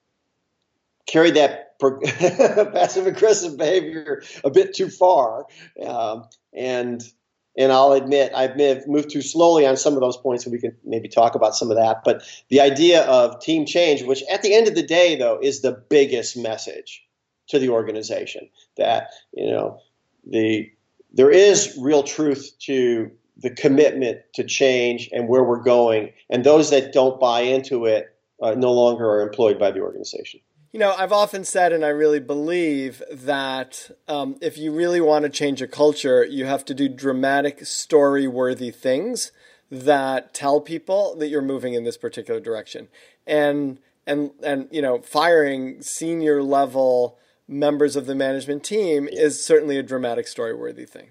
carried 1.06 1.34
that 1.34 1.78
passive 2.72 3.06
aggressive 3.06 3.56
behavior 3.56 4.22
a 4.44 4.50
bit 4.50 4.74
too 4.74 4.88
far. 4.88 5.46
Um, 5.84 6.24
and 6.52 7.02
and 7.56 7.72
I'll 7.72 7.92
admit 7.92 8.32
I 8.34 8.48
may 8.54 8.64
have 8.64 8.86
moved 8.86 9.10
too 9.10 9.22
slowly 9.22 9.66
on 9.66 9.76
some 9.76 9.94
of 9.94 10.00
those 10.00 10.16
points, 10.16 10.44
and 10.44 10.52
we 10.52 10.60
can 10.60 10.76
maybe 10.84 11.08
talk 11.08 11.34
about 11.34 11.56
some 11.56 11.70
of 11.70 11.76
that. 11.76 12.02
But 12.04 12.22
the 12.50 12.60
idea 12.60 13.02
of 13.04 13.40
team 13.40 13.66
change, 13.66 14.04
which 14.04 14.22
at 14.32 14.42
the 14.42 14.54
end 14.54 14.68
of 14.68 14.76
the 14.76 14.82
day, 14.82 15.16
though, 15.16 15.38
is 15.42 15.60
the 15.60 15.72
biggest 15.72 16.36
message 16.36 17.04
to 17.48 17.58
the 17.58 17.70
organization 17.70 18.48
that 18.76 19.10
you 19.32 19.50
know 19.50 19.80
the 20.26 20.70
there 21.12 21.30
is 21.30 21.76
real 21.80 22.02
truth 22.02 22.52
to 22.60 23.10
the 23.38 23.50
commitment 23.50 24.20
to 24.34 24.44
change 24.44 25.08
and 25.12 25.28
where 25.28 25.44
we're 25.44 25.62
going, 25.62 26.12
and 26.28 26.44
those 26.44 26.70
that 26.70 26.92
don't 26.92 27.20
buy 27.20 27.40
into 27.40 27.86
it 27.86 28.08
uh, 28.42 28.54
no 28.54 28.72
longer 28.72 29.08
are 29.08 29.22
employed 29.22 29.58
by 29.58 29.70
the 29.70 29.80
organization. 29.80 30.40
You 30.72 30.80
know, 30.80 30.94
I've 30.96 31.12
often 31.12 31.44
said, 31.44 31.72
and 31.72 31.82
I 31.84 31.88
really 31.88 32.20
believe 32.20 33.02
that 33.10 33.90
um, 34.06 34.36
if 34.42 34.58
you 34.58 34.70
really 34.70 35.00
want 35.00 35.22
to 35.22 35.30
change 35.30 35.62
a 35.62 35.66
culture, 35.66 36.24
you 36.24 36.44
have 36.44 36.64
to 36.66 36.74
do 36.74 36.88
dramatic, 36.90 37.64
story 37.64 38.26
worthy 38.26 38.70
things 38.70 39.32
that 39.70 40.34
tell 40.34 40.60
people 40.60 41.16
that 41.16 41.28
you're 41.28 41.40
moving 41.40 41.72
in 41.72 41.84
this 41.84 41.96
particular 41.96 42.38
direction. 42.38 42.88
And, 43.26 43.78
and, 44.06 44.30
and, 44.42 44.68
you 44.70 44.82
know, 44.82 45.00
firing 45.00 45.80
senior 45.80 46.42
level 46.42 47.18
members 47.46 47.96
of 47.96 48.04
the 48.04 48.14
management 48.14 48.62
team 48.62 49.08
is 49.10 49.42
certainly 49.42 49.78
a 49.78 49.82
dramatic, 49.82 50.26
story 50.26 50.54
worthy 50.54 50.84
thing. 50.84 51.08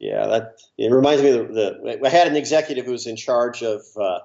Yeah, 0.00 0.26
that 0.26 0.62
it 0.78 0.90
reminds 0.90 1.22
me 1.22 1.28
of 1.30 1.48
the, 1.48 1.78
the 1.84 2.00
I 2.06 2.08
had 2.08 2.26
an 2.26 2.36
executive 2.36 2.86
who 2.86 2.92
was 2.92 3.06
in 3.06 3.16
charge 3.16 3.62
of 3.62 3.82
uh, 4.00 4.20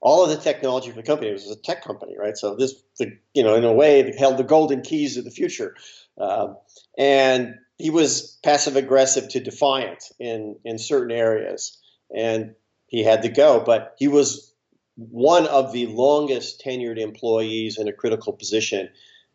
all 0.00 0.24
of 0.24 0.30
the 0.30 0.42
technology 0.42 0.88
for 0.88 0.96
the 0.96 1.02
company. 1.02 1.28
It 1.28 1.34
was 1.34 1.50
a 1.50 1.56
tech 1.56 1.84
company, 1.84 2.16
right? 2.18 2.36
So 2.36 2.56
this, 2.56 2.74
the, 2.98 3.18
you 3.34 3.42
know, 3.42 3.54
in 3.54 3.64
a 3.64 3.72
way, 3.72 4.14
held 4.16 4.38
the 4.38 4.44
golden 4.44 4.80
keys 4.80 5.18
of 5.18 5.24
the 5.24 5.30
future. 5.30 5.76
Uh, 6.18 6.54
and 6.96 7.56
he 7.76 7.90
was 7.90 8.38
passive 8.42 8.76
aggressive 8.76 9.28
to 9.30 9.40
defiant 9.40 10.04
in 10.18 10.56
in 10.64 10.78
certain 10.78 11.12
areas, 11.12 11.78
and 12.14 12.54
he 12.86 13.04
had 13.04 13.22
to 13.22 13.28
go. 13.28 13.60
But 13.60 13.94
he 13.98 14.08
was 14.08 14.54
one 14.96 15.46
of 15.46 15.72
the 15.72 15.86
longest 15.86 16.62
tenured 16.64 16.98
employees 16.98 17.78
in 17.78 17.88
a 17.88 17.92
critical 17.92 18.32
position. 18.32 18.88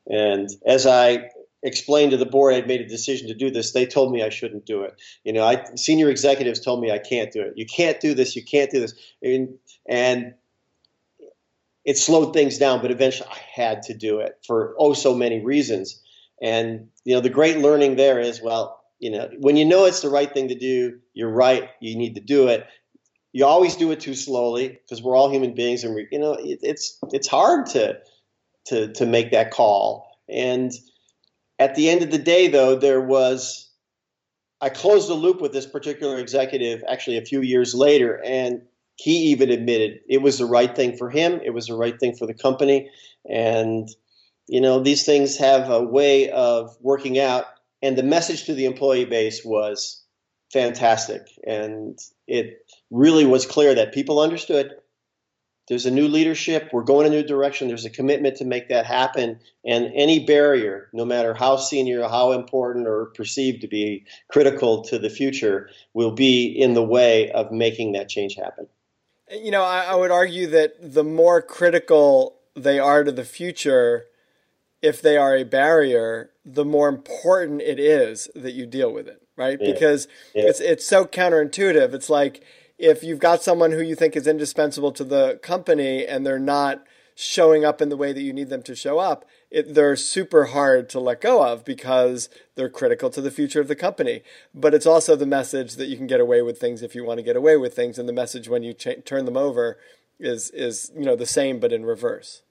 And 0.07 0.49
as 0.65 0.85
I 0.87 1.29
explained 1.65 2.11
to 2.11 2.17
the 2.17 2.25
board 2.25 2.53
I'd 2.53 2.67
made 2.67 2.79
a 2.79 2.87
decision 2.87 3.27
to 3.27 3.33
do 3.33 3.49
this, 3.49 3.73
they 3.73 3.85
told 3.85 4.13
me 4.13 4.23
I 4.23 4.29
shouldn't 4.29 4.65
do 4.65 4.83
it. 4.83 4.95
You 5.23 5.33
know, 5.33 5.43
I, 5.43 5.63
senior 5.75 6.09
executives 6.09 6.59
told 6.59 6.79
me 6.79 6.91
I 6.91 6.99
can't 6.99 7.31
do 7.31 7.41
it. 7.41 7.53
You 7.57 7.65
can't 7.65 7.99
do 7.99 8.13
this. 8.13 8.35
You 8.35 8.43
can't 8.43 8.71
do 8.71 8.79
this. 8.79 8.93
And, 9.21 9.57
and 9.89 10.35
it 11.83 11.97
slowed 11.97 12.33
things 12.33 12.57
down, 12.57 12.81
but 12.81 12.91
eventually 12.91 13.29
I 13.31 13.39
had 13.61 13.83
to 13.83 13.93
do 13.93 14.19
it 14.19 14.37
for 14.45 14.75
oh 14.77 14.93
so 14.93 15.15
many 15.15 15.43
reasons. 15.43 16.01
And 16.41 16.89
you 17.03 17.15
know, 17.15 17.21
the 17.21 17.29
great 17.29 17.57
learning 17.57 17.95
there 17.95 18.19
is 18.19 18.41
well, 18.41 18.81
you 18.99 19.11
know, 19.11 19.29
when 19.39 19.55
you 19.55 19.65
know 19.65 19.85
it's 19.85 20.01
the 20.01 20.09
right 20.09 20.31
thing 20.31 20.49
to 20.49 20.55
do, 20.55 20.99
you're 21.13 21.29
right. 21.29 21.69
You 21.79 21.95
need 21.97 22.15
to 22.15 22.21
do 22.21 22.47
it. 22.47 22.65
You 23.33 23.45
always 23.45 23.75
do 23.75 23.91
it 23.91 23.99
too 23.99 24.15
slowly 24.15 24.69
because 24.69 25.01
we're 25.03 25.15
all 25.15 25.29
human 25.29 25.53
beings, 25.53 25.83
and 25.83 25.93
we, 25.93 26.07
you 26.11 26.19
know, 26.19 26.33
it, 26.33 26.59
it's 26.61 26.97
it's 27.11 27.27
hard 27.27 27.67
to 27.67 27.99
to 28.67 28.93
to 28.93 29.05
make 29.05 29.31
that 29.31 29.51
call. 29.51 30.07
And 30.27 30.71
at 31.59 31.75
the 31.75 31.89
end 31.89 32.01
of 32.01 32.11
the 32.11 32.17
day, 32.17 32.47
though, 32.47 32.75
there 32.75 33.01
was 33.01 33.69
I 34.61 34.69
closed 34.69 35.09
the 35.09 35.13
loop 35.13 35.41
with 35.41 35.53
this 35.53 35.65
particular 35.65 36.17
executive 36.17 36.83
actually 36.87 37.17
a 37.17 37.25
few 37.25 37.41
years 37.41 37.73
later, 37.73 38.21
and 38.23 38.61
he 38.95 39.17
even 39.27 39.49
admitted 39.49 39.99
it 40.07 40.21
was 40.21 40.37
the 40.37 40.45
right 40.45 40.75
thing 40.75 40.95
for 40.97 41.09
him, 41.09 41.41
it 41.43 41.51
was 41.51 41.67
the 41.67 41.75
right 41.75 41.99
thing 41.99 42.15
for 42.15 42.25
the 42.25 42.33
company, 42.33 42.89
and 43.29 43.89
you 44.47 44.61
know 44.61 44.79
these 44.79 45.05
things 45.05 45.37
have 45.37 45.69
a 45.69 45.83
way 45.83 46.29
of 46.31 46.75
working 46.81 47.19
out. 47.19 47.45
And 47.81 47.97
the 47.97 48.03
message 48.03 48.45
to 48.45 48.53
the 48.53 48.65
employee 48.65 49.05
base 49.05 49.43
was 49.45 50.03
fantastic, 50.51 51.27
and 51.45 51.99
it 52.27 52.65
really 52.89 53.25
was 53.25 53.45
clear 53.45 53.75
that 53.75 53.93
people 53.93 54.19
understood 54.19 54.71
there's 55.67 55.85
a 55.85 55.91
new 55.91 56.07
leadership. 56.07 56.69
We're 56.71 56.83
going 56.83 57.07
a 57.07 57.09
new 57.09 57.23
direction. 57.23 57.67
There's 57.67 57.85
a 57.85 57.89
commitment 57.89 58.37
to 58.37 58.45
make 58.45 58.69
that 58.69 58.85
happen. 58.85 59.39
And 59.65 59.91
any 59.95 60.23
barrier, 60.23 60.89
no 60.93 61.05
matter 61.05 61.33
how 61.33 61.57
senior, 61.57 62.07
how 62.07 62.33
important, 62.33 62.87
or 62.87 63.07
perceived 63.07 63.61
to 63.61 63.67
be 63.67 64.05
critical 64.29 64.83
to 64.83 64.99
the 64.99 65.09
future, 65.09 65.69
will 65.93 66.11
be 66.11 66.45
in 66.45 66.73
the 66.75 66.83
way 66.83 67.31
of 67.31 67.51
making 67.51 67.93
that 67.93 68.09
change 68.09 68.35
happen. 68.35 68.67
You 69.31 69.49
know, 69.49 69.63
I, 69.63 69.85
I 69.85 69.95
would 69.95 70.11
argue 70.11 70.47
that 70.47 70.75
the 70.79 71.03
more 71.03 71.41
critical 71.41 72.35
they 72.55 72.77
are 72.77 73.03
to 73.03 73.11
the 73.11 73.25
future, 73.25 74.05
if 74.83 75.01
they 75.01 75.17
are 75.17 75.35
a 75.35 75.43
barrier, 75.43 76.29
the 76.45 76.63
more 76.63 76.89
important 76.89 77.61
it 77.61 77.79
is 77.79 78.29
that 78.35 78.53
you 78.53 78.67
deal 78.67 78.93
with 78.93 79.07
it, 79.07 79.21
right? 79.35 79.57
Yeah. 79.59 79.71
Because 79.71 80.07
yeah. 80.35 80.43
it's 80.45 80.59
it's 80.59 80.87
so 80.87 81.05
counterintuitive. 81.05 81.95
It's 81.95 82.09
like 82.09 82.43
if 82.77 83.03
you've 83.03 83.19
got 83.19 83.41
someone 83.41 83.71
who 83.71 83.81
you 83.81 83.95
think 83.95 84.15
is 84.15 84.27
indispensable 84.27 84.91
to 84.93 85.03
the 85.03 85.39
company 85.41 86.05
and 86.05 86.25
they're 86.25 86.39
not 86.39 86.83
showing 87.17 87.63
up 87.63 87.81
in 87.81 87.87
the 87.87 87.95
way 87.95 88.11
that 88.11 88.21
you 88.21 88.33
need 88.33 88.49
them 88.49 88.61
to 88.61 88.75
show 88.75 88.99
up, 88.99 89.25
it, 89.49 89.73
they're 89.73 89.95
super 89.95 90.45
hard 90.45 90.89
to 90.89 90.99
let 90.99 91.21
go 91.21 91.41
of 91.43 91.63
because 91.63 92.27
they're 92.55 92.69
critical 92.69 93.09
to 93.09 93.21
the 93.21 93.31
future 93.31 93.61
of 93.61 93.69
the 93.69 93.75
company. 93.75 94.21
But 94.53 94.73
it's 94.73 94.85
also 94.85 95.15
the 95.15 95.25
message 95.25 95.75
that 95.75 95.87
you 95.87 95.95
can 95.95 96.07
get 96.07 96.19
away 96.19 96.41
with 96.41 96.59
things 96.59 96.81
if 96.81 96.93
you 96.93 97.05
want 97.05 97.19
to 97.19 97.23
get 97.23 97.37
away 97.37 97.55
with 97.55 97.73
things, 97.73 97.97
and 97.97 98.09
the 98.09 98.13
message 98.13 98.49
when 98.49 98.63
you 98.63 98.73
turn 98.73 99.25
them 99.25 99.37
over 99.37 99.77
is 100.19 100.49
is 100.51 100.91
you 100.95 101.05
know 101.05 101.15
the 101.15 101.25
same 101.25 101.59
but 101.59 101.71
in 101.71 101.85
reverse. 101.85 102.41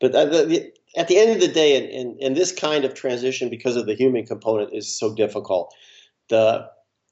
But 0.00 0.14
at 0.14 0.30
the, 0.30 0.72
at 0.96 1.08
the 1.08 1.18
end 1.18 1.32
of 1.32 1.40
the 1.40 1.48
day, 1.48 2.00
and, 2.00 2.18
and 2.22 2.34
this 2.34 2.52
kind 2.52 2.86
of 2.86 2.94
transition, 2.94 3.50
because 3.50 3.76
of 3.76 3.84
the 3.84 3.94
human 3.94 4.24
component, 4.24 4.72
is 4.72 4.98
so 4.98 5.14
difficult. 5.14 5.74
The 6.28 6.68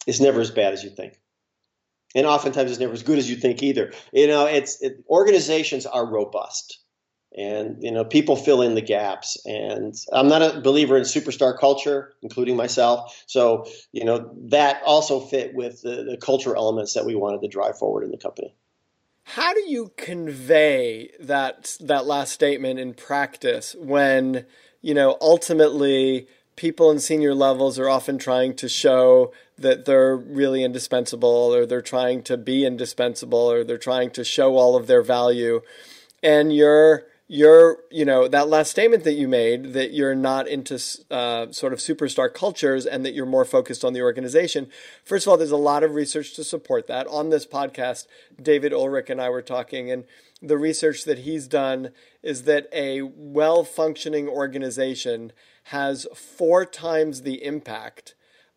it's 0.06 0.20
never 0.20 0.40
as 0.40 0.50
bad 0.50 0.74
as 0.74 0.84
you 0.84 0.90
think 0.90 1.18
and 2.14 2.26
oftentimes 2.26 2.70
it's 2.70 2.80
never 2.80 2.92
as 2.92 3.02
good 3.02 3.18
as 3.18 3.28
you 3.28 3.36
think 3.36 3.62
either. 3.62 3.92
You 4.12 4.26
know, 4.26 4.46
it's 4.46 4.80
it, 4.82 5.04
organizations 5.08 5.86
are 5.86 6.06
robust, 6.06 6.80
and 7.36 7.76
you 7.80 7.90
know 7.90 8.04
people 8.04 8.36
fill 8.36 8.62
in 8.62 8.74
the 8.74 8.82
gaps. 8.82 9.36
And 9.44 9.94
I'm 10.12 10.28
not 10.28 10.42
a 10.42 10.60
believer 10.60 10.96
in 10.96 11.04
superstar 11.04 11.58
culture, 11.58 12.14
including 12.22 12.56
myself. 12.56 13.24
So 13.26 13.66
you 13.92 14.04
know 14.04 14.30
that 14.48 14.82
also 14.84 15.20
fit 15.20 15.54
with 15.54 15.82
the, 15.82 16.04
the 16.04 16.18
culture 16.20 16.56
elements 16.56 16.94
that 16.94 17.06
we 17.06 17.14
wanted 17.14 17.42
to 17.42 17.48
drive 17.48 17.78
forward 17.78 18.04
in 18.04 18.10
the 18.10 18.18
company. 18.18 18.54
How 19.24 19.52
do 19.52 19.60
you 19.68 19.92
convey 19.98 21.10
that 21.20 21.76
that 21.80 22.06
last 22.06 22.32
statement 22.32 22.80
in 22.80 22.94
practice 22.94 23.76
when 23.78 24.46
you 24.80 24.94
know 24.94 25.18
ultimately 25.20 26.28
people 26.58 26.90
in 26.90 26.98
senior 26.98 27.36
levels 27.36 27.78
are 27.78 27.88
often 27.88 28.18
trying 28.18 28.52
to 28.52 28.68
show 28.68 29.32
that 29.56 29.84
they're 29.84 30.16
really 30.16 30.64
indispensable 30.64 31.54
or 31.54 31.64
they're 31.64 31.80
trying 31.80 32.20
to 32.20 32.36
be 32.36 32.66
indispensable 32.66 33.38
or 33.38 33.62
they're 33.62 33.78
trying 33.78 34.10
to 34.10 34.24
show 34.24 34.56
all 34.56 34.74
of 34.74 34.88
their 34.88 35.00
value. 35.00 35.60
And 36.20 36.52
you're 36.52 37.06
you're 37.28 37.78
you 37.90 38.04
know 38.04 38.26
that 38.26 38.48
last 38.48 38.70
statement 38.70 39.04
that 39.04 39.12
you 39.12 39.28
made 39.28 39.74
that 39.74 39.92
you're 39.92 40.16
not 40.16 40.48
into 40.48 40.74
uh, 41.10 41.46
sort 41.52 41.72
of 41.72 41.78
superstar 41.78 42.32
cultures 42.32 42.86
and 42.86 43.04
that 43.04 43.14
you're 43.14 43.26
more 43.26 43.44
focused 43.44 43.84
on 43.84 43.92
the 43.92 44.00
organization 44.00 44.66
first 45.04 45.26
of 45.26 45.30
all 45.30 45.36
there's 45.36 45.50
a 45.50 45.56
lot 45.56 45.82
of 45.82 45.94
research 45.94 46.34
to 46.34 46.42
support 46.42 46.86
that. 46.86 47.06
On 47.06 47.28
this 47.28 47.46
podcast 47.46 48.06
david 48.40 48.72
ulrich 48.72 49.10
and 49.10 49.20
i 49.20 49.28
were 49.28 49.42
talking 49.42 49.90
and 49.90 50.04
the 50.40 50.56
research 50.56 51.04
that 51.04 51.18
he's 51.18 51.46
done 51.46 51.90
is 52.22 52.44
that 52.44 52.66
a 52.72 53.02
well 53.02 53.62
functioning 53.62 54.26
organization 54.26 55.32
has 55.68 56.06
four 56.14 56.64
times 56.64 57.22
the 57.22 57.44
impact 57.44 58.14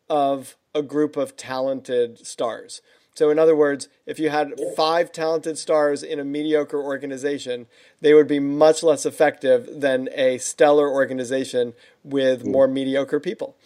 of 0.10 0.56
a 0.74 0.82
group 0.82 1.18
of 1.18 1.36
talented 1.36 2.26
stars. 2.26 2.82
So, 3.14 3.30
in 3.30 3.38
other 3.38 3.56
words, 3.56 3.90
if 4.06 4.20
you 4.20 4.30
had 4.30 4.54
five 4.76 5.12
talented 5.12 5.58
stars 5.58 6.02
in 6.04 6.20
a 6.20 6.24
mediocre 6.24 6.82
organization, 6.82 7.68
they 8.00 8.14
would 8.14 8.28
be 8.28 8.40
much 8.40 8.84
less 8.84 9.06
effective 9.06 9.82
than 9.82 10.08
a 10.14 10.38
stellar 10.38 10.90
organization 10.90 11.74
with 12.04 12.44
hmm. 12.44 12.52
more 12.52 12.68
mediocre 12.68 13.20
people. 13.20 13.58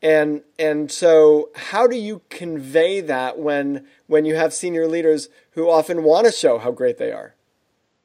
And 0.00 0.42
and 0.58 0.92
so, 0.92 1.50
how 1.56 1.88
do 1.88 1.96
you 1.96 2.22
convey 2.28 3.00
that 3.00 3.38
when 3.38 3.86
when 4.06 4.24
you 4.24 4.36
have 4.36 4.54
senior 4.54 4.86
leaders 4.86 5.28
who 5.52 5.68
often 5.68 6.04
want 6.04 6.26
to 6.26 6.32
show 6.32 6.58
how 6.58 6.70
great 6.70 6.98
they 6.98 7.10
are? 7.10 7.34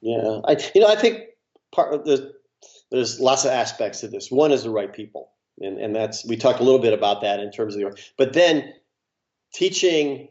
Yeah, 0.01 0.41
I 0.45 0.57
you 0.73 0.81
know 0.81 0.87
I 0.87 0.95
think 0.95 1.25
part 1.71 1.93
of 1.93 2.05
the 2.05 2.38
there's 2.91 3.19
lots 3.19 3.45
of 3.45 3.51
aspects 3.51 4.01
to 4.01 4.07
this. 4.07 4.31
One 4.31 4.51
is 4.51 4.63
the 4.63 4.69
right 4.69 4.91
people, 4.91 5.31
and 5.59 5.77
and 5.77 5.95
that's 5.95 6.25
we 6.25 6.37
talked 6.37 6.59
a 6.59 6.63
little 6.63 6.79
bit 6.79 6.93
about 6.93 7.21
that 7.21 7.39
in 7.39 7.51
terms 7.51 7.75
of 7.75 7.81
the 7.81 8.01
but 8.17 8.33
then 8.33 8.73
teaching 9.53 10.29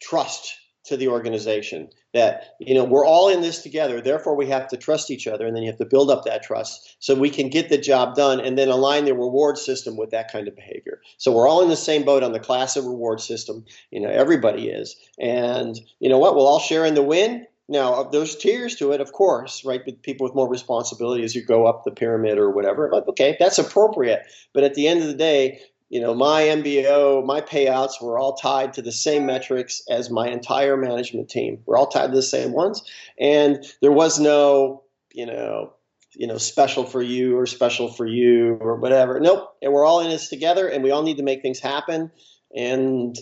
trust 0.00 0.54
to 0.86 0.96
the 0.96 1.08
organization 1.08 1.88
that 2.14 2.54
you 2.60 2.74
know 2.74 2.84
we're 2.84 3.04
all 3.04 3.28
in 3.28 3.40
this 3.40 3.62
together 3.62 4.00
therefore 4.00 4.36
we 4.36 4.46
have 4.46 4.68
to 4.68 4.76
trust 4.76 5.10
each 5.10 5.26
other 5.26 5.46
and 5.46 5.56
then 5.56 5.62
you 5.62 5.70
have 5.70 5.78
to 5.78 5.84
build 5.84 6.10
up 6.10 6.24
that 6.24 6.42
trust 6.42 6.96
so 7.00 7.14
we 7.14 7.28
can 7.28 7.48
get 7.48 7.68
the 7.68 7.78
job 7.78 8.14
done 8.14 8.38
and 8.38 8.56
then 8.56 8.68
align 8.68 9.04
the 9.04 9.12
reward 9.12 9.58
system 9.58 9.96
with 9.96 10.10
that 10.10 10.30
kind 10.30 10.46
of 10.46 10.54
behavior. 10.54 11.00
So 11.18 11.32
we're 11.32 11.48
all 11.48 11.62
in 11.62 11.68
the 11.68 11.76
same 11.76 12.04
boat 12.04 12.22
on 12.22 12.32
the 12.32 12.40
class 12.40 12.76
of 12.76 12.84
reward 12.84 13.20
system 13.20 13.64
you 13.90 14.00
know 14.00 14.08
everybody 14.08 14.68
is. 14.68 14.96
And 15.18 15.78
you 15.98 16.08
know 16.08 16.18
what? 16.18 16.36
We'll 16.36 16.46
all 16.46 16.60
share 16.60 16.86
in 16.86 16.94
the 16.94 17.02
win 17.02 17.46
now 17.68 18.04
there's 18.04 18.36
tiers 18.36 18.76
to 18.76 18.92
it 18.92 19.00
of 19.00 19.12
course 19.12 19.64
right 19.64 19.82
with 19.86 20.00
people 20.02 20.24
with 20.24 20.34
more 20.34 20.48
responsibility 20.48 21.24
as 21.24 21.34
you 21.34 21.44
go 21.44 21.66
up 21.66 21.84
the 21.84 21.90
pyramid 21.90 22.38
or 22.38 22.50
whatever 22.50 22.92
okay 23.08 23.36
that's 23.38 23.58
appropriate 23.58 24.22
but 24.52 24.64
at 24.64 24.74
the 24.74 24.88
end 24.88 25.00
of 25.00 25.06
the 25.08 25.14
day 25.14 25.60
you 25.88 26.00
know, 26.00 26.14
my 26.14 26.42
MBO, 26.42 27.24
my 27.24 27.40
payouts 27.40 28.02
were 28.02 28.18
all 28.18 28.34
tied 28.34 28.74
to 28.74 28.82
the 28.82 28.90
same 28.90 29.24
metrics 29.24 29.82
as 29.88 30.10
my 30.10 30.28
entire 30.28 30.76
management 30.76 31.28
team. 31.28 31.62
We're 31.64 31.76
all 31.76 31.86
tied 31.86 32.08
to 32.08 32.16
the 32.16 32.22
same 32.22 32.52
ones, 32.52 32.82
and 33.20 33.64
there 33.80 33.92
was 33.92 34.18
no, 34.18 34.82
you 35.12 35.26
know, 35.26 35.74
you 36.14 36.26
know, 36.26 36.38
special 36.38 36.84
for 36.84 37.02
you 37.02 37.38
or 37.38 37.46
special 37.46 37.92
for 37.92 38.06
you 38.06 38.58
or 38.60 38.76
whatever. 38.76 39.20
Nope, 39.20 39.54
and 39.62 39.72
we're 39.72 39.84
all 39.84 40.00
in 40.00 40.10
this 40.10 40.28
together, 40.28 40.66
and 40.68 40.82
we 40.82 40.90
all 40.90 41.02
need 41.02 41.18
to 41.18 41.22
make 41.22 41.42
things 41.42 41.60
happen. 41.60 42.10
And 42.54 43.16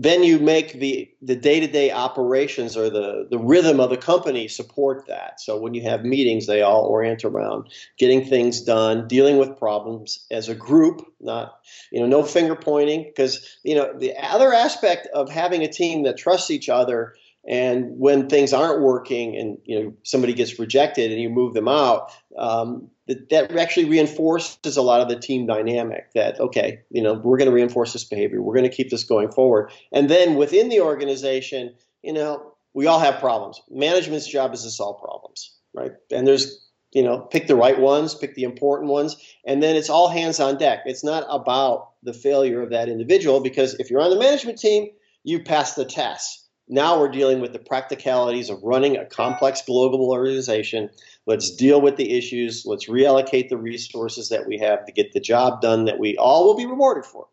then 0.00 0.22
you 0.22 0.38
make 0.38 0.74
the 0.74 1.10
the 1.22 1.34
day-to-day 1.34 1.90
operations 1.90 2.76
or 2.76 2.88
the 2.88 3.26
the 3.30 3.38
rhythm 3.38 3.80
of 3.80 3.90
the 3.90 3.96
company 3.96 4.46
support 4.46 5.06
that. 5.08 5.40
So 5.40 5.58
when 5.58 5.74
you 5.74 5.82
have 5.82 6.04
meetings 6.04 6.46
they 6.46 6.62
all 6.62 6.82
orient 6.82 7.24
around 7.24 7.68
getting 7.98 8.24
things 8.24 8.60
done 8.60 9.08
dealing 9.08 9.38
with 9.38 9.58
problems 9.58 10.24
as 10.30 10.48
a 10.48 10.54
group 10.54 11.02
not 11.20 11.58
you 11.90 12.00
know 12.00 12.06
no 12.06 12.22
finger 12.22 12.54
pointing 12.54 13.02
because 13.02 13.58
you 13.64 13.74
know 13.74 13.92
the 13.98 14.14
other 14.16 14.52
aspect 14.52 15.08
of 15.12 15.28
having 15.28 15.62
a 15.62 15.72
team 15.72 16.04
that 16.04 16.16
trusts 16.16 16.50
each 16.50 16.68
other 16.68 17.14
and 17.46 17.98
when 17.98 18.28
things 18.28 18.52
aren't 18.52 18.82
working 18.82 19.36
and 19.36 19.58
you 19.64 19.82
know 19.82 19.94
somebody 20.02 20.32
gets 20.32 20.58
rejected 20.58 21.10
and 21.12 21.20
you 21.20 21.28
move 21.28 21.54
them 21.54 21.68
out, 21.68 22.12
um, 22.36 22.90
that, 23.06 23.28
that 23.30 23.56
actually 23.56 23.88
reinforces 23.88 24.76
a 24.76 24.82
lot 24.82 25.00
of 25.00 25.08
the 25.08 25.18
team 25.18 25.46
dynamic 25.46 26.12
that, 26.14 26.38
okay, 26.38 26.80
you 26.90 27.02
know, 27.02 27.14
we're 27.14 27.38
going 27.38 27.50
to 27.50 27.54
reinforce 27.54 27.92
this 27.92 28.04
behavior. 28.04 28.42
We're 28.42 28.54
going 28.54 28.68
to 28.68 28.76
keep 28.76 28.90
this 28.90 29.04
going 29.04 29.30
forward. 29.30 29.72
And 29.92 30.10
then 30.10 30.34
within 30.34 30.68
the 30.68 30.80
organization, 30.80 31.74
you 32.02 32.12
know, 32.12 32.52
we 32.74 32.86
all 32.86 33.00
have 33.00 33.18
problems. 33.18 33.60
Management's 33.70 34.26
job 34.26 34.52
is 34.52 34.62
to 34.62 34.70
solve 34.70 35.00
problems, 35.00 35.56
right? 35.74 35.92
And 36.12 36.26
there's 36.26 36.68
you 36.92 37.02
know, 37.02 37.18
pick 37.18 37.46
the 37.46 37.56
right 37.56 37.78
ones, 37.78 38.14
pick 38.14 38.34
the 38.34 38.44
important 38.44 38.90
ones, 38.90 39.16
and 39.44 39.62
then 39.62 39.76
it's 39.76 39.90
all 39.90 40.08
hands 40.08 40.40
on 40.40 40.56
deck. 40.56 40.80
It's 40.86 41.04
not 41.04 41.26
about 41.28 41.90
the 42.02 42.14
failure 42.14 42.62
of 42.62 42.70
that 42.70 42.88
individual 42.88 43.40
because 43.40 43.74
if 43.74 43.90
you're 43.90 44.00
on 44.00 44.10
the 44.10 44.18
management 44.18 44.58
team, 44.58 44.88
you 45.22 45.42
pass 45.42 45.74
the 45.74 45.84
test. 45.84 46.47
Now 46.68 46.98
we're 46.98 47.08
dealing 47.08 47.40
with 47.40 47.52
the 47.52 47.58
practicalities 47.58 48.50
of 48.50 48.62
running 48.62 48.96
a 48.96 49.06
complex 49.06 49.62
global 49.62 50.10
organization. 50.10 50.90
Let's 51.26 51.50
deal 51.50 51.80
with 51.80 51.96
the 51.96 52.16
issues. 52.16 52.64
Let's 52.66 52.88
reallocate 52.88 53.48
the 53.48 53.56
resources 53.56 54.28
that 54.28 54.46
we 54.46 54.58
have 54.58 54.84
to 54.84 54.92
get 54.92 55.12
the 55.12 55.20
job 55.20 55.60
done 55.60 55.86
that 55.86 55.98
we 55.98 56.16
all 56.16 56.44
will 56.44 56.56
be 56.56 56.66
rewarded 56.66 57.04
for. 57.04 57.26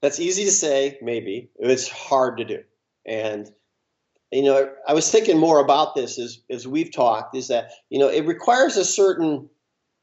That's 0.00 0.20
easy 0.20 0.44
to 0.44 0.50
say, 0.50 0.98
maybe. 1.02 1.50
It's 1.58 1.88
hard 1.88 2.38
to 2.38 2.44
do. 2.44 2.62
And 3.06 3.50
you 4.30 4.42
know, 4.42 4.68
I 4.88 4.94
was 4.94 5.10
thinking 5.10 5.38
more 5.38 5.60
about 5.60 5.94
this 5.94 6.18
as 6.18 6.40
as 6.50 6.66
we've 6.66 6.92
talked, 6.92 7.36
is 7.36 7.48
that, 7.48 7.70
you 7.90 7.98
know, 7.98 8.08
it 8.08 8.26
requires 8.26 8.76
a 8.76 8.84
certain 8.84 9.48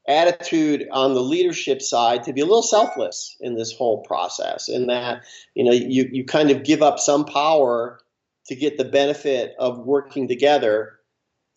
attitude 0.08 0.88
on 0.90 1.14
the 1.14 1.20
leadership 1.20 1.80
side 1.80 2.24
to 2.24 2.32
be 2.32 2.40
a 2.40 2.44
little 2.44 2.62
selfless 2.62 3.36
in 3.40 3.54
this 3.54 3.72
whole 3.72 4.02
process 4.02 4.68
in 4.68 4.86
that 4.88 5.22
you 5.54 5.62
know 5.62 5.70
you, 5.70 6.08
you 6.10 6.24
kind 6.24 6.50
of 6.50 6.64
give 6.64 6.82
up 6.82 6.98
some 6.98 7.24
power 7.24 8.00
to 8.46 8.56
get 8.56 8.76
the 8.76 8.84
benefit 8.84 9.54
of 9.58 9.78
working 9.78 10.28
together. 10.28 10.98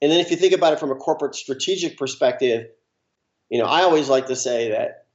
And 0.02 0.12
then 0.12 0.20
if 0.20 0.32
you 0.32 0.38
think 0.38 0.54
about 0.54 0.74
it 0.74 0.80
from 0.80 0.92
a 0.92 0.96
corporate 0.96 1.36
strategic 1.36 1.98
perspective, 1.98 2.68
you 3.50 3.60
know, 3.60 3.66
I 3.66 3.82
always 3.82 4.10
like 4.10 4.28
to 4.28 4.36
say 4.36 4.72
that, 4.72 5.06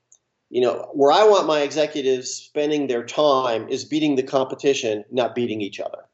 you 0.49 0.61
know, 0.61 0.91
where 0.93 1.13
I 1.13 1.25
want 1.25 1.47
my 1.47 1.61
executives 1.61 2.31
spending 2.31 2.87
their 2.87 3.05
time 3.05 3.69
is 3.69 3.85
beating 3.85 4.17
the 4.17 4.23
competition, 4.23 5.05
not 5.11 5.35
beating 5.35 5.61
each 5.61 5.81
other. 5.81 6.05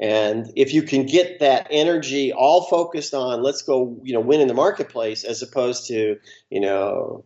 And 0.00 0.52
if 0.54 0.72
you 0.72 0.82
can 0.82 1.06
get 1.06 1.40
that 1.40 1.66
energy 1.70 2.32
all 2.32 2.62
focused 2.62 3.14
on 3.14 3.42
let's 3.42 3.62
go, 3.62 3.98
you 4.04 4.14
know, 4.14 4.20
win 4.20 4.40
in 4.40 4.46
the 4.46 4.54
marketplace 4.54 5.24
as 5.24 5.42
opposed 5.42 5.88
to, 5.88 6.18
you 6.50 6.60
know, 6.60 7.24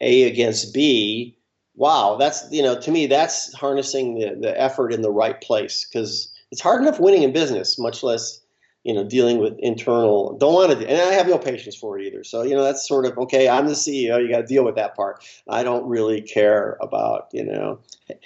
A 0.00 0.22
against 0.22 0.72
B, 0.72 1.36
wow, 1.74 2.16
that's 2.18 2.50
you 2.50 2.62
know, 2.62 2.80
to 2.80 2.90
me 2.90 3.06
that's 3.06 3.52
harnessing 3.52 4.18
the, 4.18 4.36
the 4.40 4.58
effort 4.60 4.92
in 4.92 5.02
the 5.02 5.10
right 5.10 5.38
place 5.40 5.86
because 5.86 6.32
it's 6.52 6.60
hard 6.60 6.82
enough 6.82 7.00
winning 7.00 7.22
in 7.22 7.32
business, 7.32 7.78
much 7.78 8.02
less 8.04 8.40
you 8.84 8.94
know 8.94 9.02
dealing 9.02 9.38
with 9.38 9.54
internal. 9.58 10.36
Don't 10.38 10.54
want 10.54 10.78
to, 10.78 10.86
and 10.86 11.00
I 11.00 11.12
have 11.14 11.26
no 11.26 11.38
patience 11.38 11.74
for 11.74 11.98
it 11.98 12.06
either. 12.06 12.22
So 12.22 12.42
you 12.42 12.54
know 12.54 12.62
that's 12.62 12.86
sort 12.86 13.06
of 13.06 13.18
okay. 13.18 13.48
I'm 13.48 13.66
the 13.66 13.72
CEO. 13.72 14.22
You 14.22 14.28
got 14.28 14.42
to 14.42 14.46
deal 14.46 14.64
with 14.64 14.76
that 14.76 14.94
part. 14.94 15.24
I 15.48 15.64
don't 15.64 15.88
really 15.88 16.20
care 16.20 16.76
about 16.80 17.28
you 17.32 17.44
know. 17.44 17.80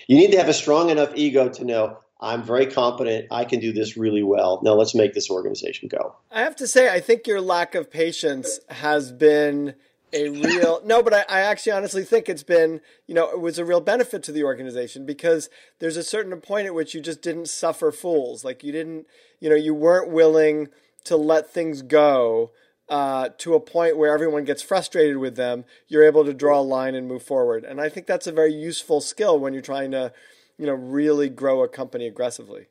You 0.09 0.19
need 0.19 0.33
to 0.33 0.39
have 0.39 0.49
a 0.49 0.55
strong 0.55 0.91
enough 0.91 1.13
ego 1.15 1.49
to 1.49 1.65
know 1.65 1.99
I'm 2.21 2.43
very 2.43 2.67
competent. 2.67 3.27
I 3.31 3.45
can 3.45 3.61
do 3.61 3.73
this 3.73 3.97
really 3.97 4.23
well. 4.23 4.61
Now 4.63 4.73
let's 4.73 4.95
make 4.95 5.15
this 5.15 5.31
organization 5.31 5.89
go. 5.89 6.17
I 6.31 6.41
have 6.41 6.57
to 6.57 6.67
say, 6.67 6.93
I 6.93 7.01
think 7.01 7.27
your 7.27 7.41
lack 7.41 7.75
of 7.75 7.91
patience 7.91 8.59
has 8.71 9.13
been 9.13 9.75
a 10.13 10.29
real 10.29 10.81
no 10.85 11.03
but 11.03 11.13
I, 11.13 11.25
I 11.29 11.41
actually 11.41 11.73
honestly 11.73 12.05
think 12.05 12.29
it's 12.29 12.43
been 12.43 12.81
you 13.07 13.15
know 13.15 13.31
it 13.31 13.41
was 13.41 13.59
a 13.59 13.65
real 13.65 13.81
benefit 13.81 14.23
to 14.25 14.33
the 14.33 14.45
organization 14.45 15.05
because 15.05 15.49
there's 15.79 15.97
a 15.97 16.03
certain 16.03 16.39
point 16.41 16.67
at 16.67 16.75
which 16.75 16.95
you 16.95 17.01
just 17.01 17.23
didn't 17.23 17.49
suffer 17.49 17.91
fools. 17.93 18.45
Like 18.45 18.63
you 18.63 18.73
didn't 18.73 19.07
you 19.41 19.49
know 19.49 19.57
you 19.57 19.75
weren't 19.75 20.11
willing 20.11 20.69
to 21.05 21.17
let 21.17 21.51
things 21.51 21.83
go 21.83 22.51
uh, 22.89 23.31
to 23.39 23.55
a 23.55 23.61
point 23.61 23.97
where 23.97 24.13
everyone 24.13 24.45
gets 24.45 24.63
frustrated 24.63 25.17
with 25.17 25.37
them. 25.37 25.65
You're 25.89 26.05
able 26.05 26.25
to 26.25 26.35
draw 26.35 26.61
a 26.61 26.63
line 26.63 26.95
and 26.95 27.09
move 27.09 27.23
forward. 27.23 27.65
And 27.65 27.81
i 27.81 27.89
think 27.89 28.07
that's 28.07 28.27
a 28.27 28.33
very 28.33 28.55
useful 28.55 29.01
skill 29.01 29.39
when 29.39 29.53
you're 29.53 29.63
trying 29.63 29.91
to 29.93 30.13
you 30.59 30.67
know 30.67 30.75
really 30.75 31.29
grow 31.29 31.63
a 31.63 31.69
company 31.69 32.07
aggressively. 32.07 32.67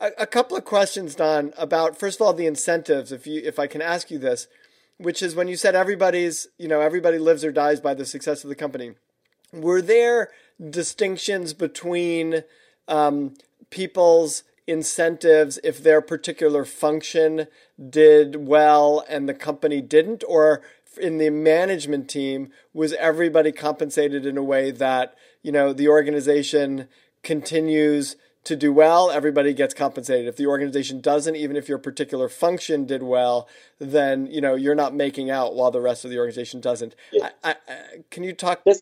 A, 0.00 0.10
a 0.18 0.26
couple 0.26 0.56
of 0.56 0.64
questions 0.64 1.14
don 1.14 1.52
about 1.56 1.98
first 1.98 2.20
of 2.20 2.26
all 2.26 2.32
the 2.32 2.46
incentives. 2.46 3.12
If 3.12 3.26
you 3.26 3.40
if 3.44 3.58
i 3.58 3.66
can 3.66 3.82
ask 3.82 4.10
you 4.10 4.18
this 4.18 4.48
which 4.98 5.22
is 5.22 5.34
when 5.34 5.48
you 5.48 5.56
said 5.56 5.74
everybody's, 5.74 6.48
you 6.58 6.68
know, 6.68 6.80
everybody 6.80 7.18
lives 7.18 7.44
or 7.44 7.52
dies 7.52 7.80
by 7.80 7.94
the 7.94 8.04
success 8.04 8.44
of 8.44 8.50
the 8.50 8.56
company. 8.56 8.92
Were 9.52 9.80
there 9.80 10.30
distinctions 10.70 11.54
between 11.54 12.42
um, 12.86 13.34
people's 13.70 14.42
incentives 14.66 15.58
if 15.64 15.82
their 15.82 16.02
particular 16.02 16.64
function 16.64 17.46
did 17.88 18.46
well 18.46 19.04
and 19.08 19.28
the 19.28 19.34
company 19.34 19.80
didn't? 19.80 20.22
Or 20.28 20.62
in 21.00 21.18
the 21.18 21.30
management 21.30 22.10
team, 22.10 22.50
was 22.74 22.92
everybody 22.94 23.52
compensated 23.52 24.26
in 24.26 24.36
a 24.36 24.42
way 24.42 24.70
that, 24.72 25.14
you 25.42 25.52
know, 25.52 25.72
the 25.72 25.88
organization 25.88 26.88
continues 27.22 28.16
to 28.48 28.56
do 28.56 28.72
well, 28.72 29.10
everybody 29.10 29.52
gets 29.52 29.74
compensated. 29.74 30.26
If 30.26 30.36
the 30.36 30.46
organization 30.46 31.00
doesn't, 31.00 31.36
even 31.36 31.54
if 31.54 31.68
your 31.68 31.78
particular 31.78 32.28
function 32.28 32.86
did 32.86 33.02
well, 33.02 33.48
then 33.78 34.26
you 34.26 34.40
know 34.40 34.54
you're 34.54 34.74
not 34.74 34.94
making 34.94 35.30
out 35.30 35.54
while 35.54 35.70
the 35.70 35.80
rest 35.80 36.04
of 36.04 36.10
the 36.10 36.18
organization 36.18 36.60
doesn't. 36.60 36.94
Yeah. 37.12 37.30
I, 37.44 37.50
I, 37.50 37.72
uh, 37.72 37.74
can 38.10 38.24
you 38.24 38.32
talk? 38.32 38.62
That's, 38.64 38.80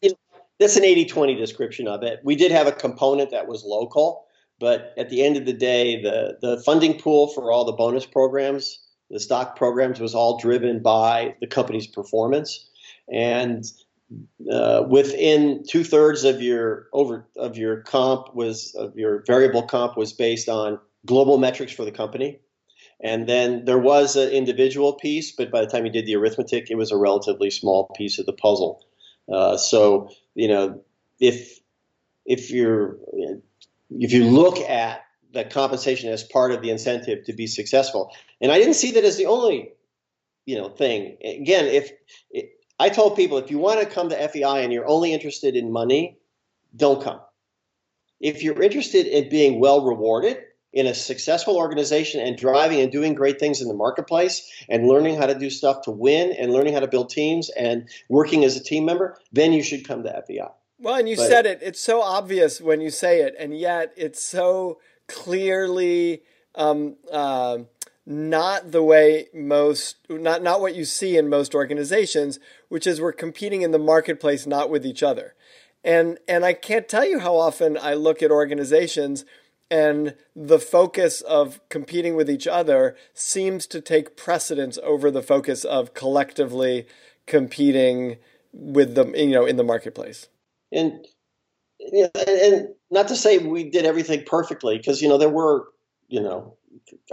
that's 0.59 0.77
an 0.77 0.85
80-20 0.85 1.37
description 1.37 1.87
of 1.87 2.03
it. 2.03 2.21
We 2.25 2.37
did 2.37 2.51
have 2.53 2.67
a 2.67 2.73
component 2.73 3.31
that 3.33 3.47
was 3.47 3.65
local, 3.65 4.27
but 4.59 4.95
at 4.97 5.11
the 5.11 5.23
end 5.23 5.37
of 5.37 5.45
the 5.45 5.53
day, 5.53 6.01
the 6.01 6.39
the 6.41 6.63
funding 6.63 6.99
pool 6.99 7.29
for 7.29 7.51
all 7.51 7.65
the 7.65 7.73
bonus 7.73 8.07
programs, 8.07 8.79
the 9.11 9.21
stock 9.21 9.57
programs, 9.57 10.01
was 10.01 10.15
all 10.15 10.39
driven 10.39 10.81
by 10.81 11.35
the 11.41 11.47
company's 11.47 11.89
performance, 11.89 12.71
and 13.13 13.65
uh, 14.51 14.85
within 14.89 15.65
two 15.69 15.83
thirds 15.83 16.25
of 16.25 16.41
your 16.41 16.87
over 16.93 17.27
of 17.37 17.57
your 17.57 17.83
comp 17.83 18.35
was 18.35 18.75
of 18.75 18.97
your 18.97 19.25
variable 19.27 19.63
comp 19.63 19.97
was 19.97 20.13
based 20.13 20.49
on 20.49 20.79
global 21.05 21.39
metrics 21.39 21.73
for 21.73 21.85
the 21.85 21.93
company, 21.93 22.41
And 23.01 23.29
then 23.29 23.65
there 23.65 23.79
was 23.79 24.17
an 24.17 24.31
individual 24.31 24.95
piece, 24.95 25.33
but 25.33 25.51
by 25.51 25.61
the 25.61 25.67
time 25.67 25.87
you 25.87 25.93
did 25.93 26.07
the 26.07 26.17
arithmetic, 26.17 26.71
it 26.71 26.77
was 26.77 26.93
a 26.93 26.97
relatively 26.97 27.51
small 27.51 27.89
piece 27.97 28.19
of 28.19 28.27
the 28.27 28.33
puzzle. 28.33 28.85
Uh, 29.33 29.57
so 29.57 30.11
you 30.35 30.49
know, 30.49 30.83
if 31.19 31.59
if 32.25 32.51
you're 32.51 32.99
if 33.91 34.13
you 34.13 34.25
look 34.25 34.59
at 34.59 35.05
the 35.33 35.45
compensation 35.45 36.11
as 36.11 36.23
part 36.23 36.53
of 36.53 36.63
the 36.63 36.71
incentive 36.71 37.25
to 37.25 37.33
be 37.33 37.47
successful, 37.47 38.13
and 38.41 38.53
I 38.53 38.59
didn't 38.59 38.75
see 38.75 38.93
that 38.93 39.05
as 39.05 39.17
the 39.17 39.27
only 39.27 39.73
you 40.45 40.57
know 40.57 40.69
thing. 40.69 41.17
Again, 41.23 41.67
if 41.67 41.91
I 42.79 42.89
told 42.89 43.17
people 43.17 43.39
if 43.39 43.51
you 43.51 43.59
want 43.59 43.81
to 43.81 43.87
come 43.87 44.09
to 44.11 44.29
FEI 44.29 44.63
and 44.65 44.73
you're 44.73 44.87
only 44.87 45.13
interested 45.13 45.57
in 45.57 45.73
money, 45.73 46.19
don't 46.75 47.03
come. 47.03 47.21
If 48.21 48.43
you're 48.43 48.63
interested 48.63 49.07
in 49.07 49.29
being 49.29 49.61
well 49.61 49.85
rewarded 49.85 50.39
in 50.73 50.87
a 50.87 50.95
successful 50.95 51.57
organization 51.57 52.21
and 52.21 52.37
driving 52.37 52.81
and 52.81 52.93
doing 52.93 53.15
great 53.15 53.39
things 53.41 53.63
in 53.63 53.69
the 53.69 53.75
marketplace 53.75 54.51
and 54.69 54.87
learning 54.87 55.17
how 55.17 55.27
to 55.27 55.39
do 55.39 55.49
stuff 55.49 55.83
to 55.83 55.91
win 55.91 56.33
and 56.33 56.53
learning 56.53 56.75
how 56.75 56.81
to 56.81 56.89
build 56.89 57.09
teams 57.09 57.49
and 57.51 57.89
working 58.11 58.45
as 58.45 58.57
a 58.57 58.63
team 58.63 58.85
member, 58.85 59.17
then 59.33 59.53
you 59.53 59.63
should 59.63 59.87
come 59.87 60.03
to 60.03 60.23
FEI. 60.27 60.49
Well, 60.79 60.97
and 60.97 61.09
you 61.09 61.17
but, 61.17 61.29
said 61.29 61.47
it. 61.47 61.61
It's 61.63 61.81
so 61.81 62.03
obvious 62.03 62.61
when 62.61 62.83
you 62.83 62.91
say 62.91 63.23
it, 63.23 63.35
and 63.39 63.59
yet 63.59 63.95
it's 63.97 64.23
so 64.23 64.79
clearly 65.09 66.23
um, 66.55 66.97
uh, 67.11 67.59
not 68.07 68.71
the 68.71 68.83
way 68.83 69.27
most 69.35 69.97
not 70.09 70.43
not 70.43 70.61
what 70.61 70.77
you 70.77 70.85
see 70.85 71.17
in 71.17 71.29
most 71.29 71.55
organizations, 71.55 72.39
which 72.69 72.87
is 72.87 73.01
we're 73.01 73.13
competing 73.13 73.63
in 73.63 73.73
the 73.73 73.79
marketplace, 73.79 74.47
not 74.47 74.71
with 74.71 74.87
each 74.87 75.03
other. 75.03 75.35
And 75.83 76.19
and 76.29 76.45
I 76.45 76.53
can't 76.53 76.89
tell 76.89 77.05
you 77.05 77.19
how 77.19 77.37
often 77.37 77.77
I 77.77 77.95
look 77.95 78.23
at 78.23 78.31
organizations 78.31 79.25
and 79.71 80.15
the 80.35 80.59
focus 80.59 81.21
of 81.23 81.61
competing 81.69 82.15
with 82.15 82.31
each 82.31 82.47
other 82.47 82.97
seems 83.15 83.67
to 83.67 83.81
take 83.81 84.17
precedence 84.17 84.79
over 84.83 85.11
the 85.11 85.23
focus 85.23 85.65
of 85.65 85.95
collectively 85.95 86.87
competing 87.27 88.17
with 88.53 88.95
them 88.95 89.15
you 89.17 89.27
know 89.27 89.45
in 89.45 89.57
the 89.57 89.65
marketplace 89.65 90.29
and 90.73 91.05
and 91.81 92.69
not 92.91 93.09
to 93.09 93.17
say 93.17 93.39
we 93.39 93.69
did 93.69 93.85
everything 93.85 94.23
perfectly 94.25 94.77
because 94.77 95.03
you 95.03 95.09
know 95.09 95.19
there 95.19 95.29
were 95.29 95.67
you 96.09 96.21
know 96.21 96.57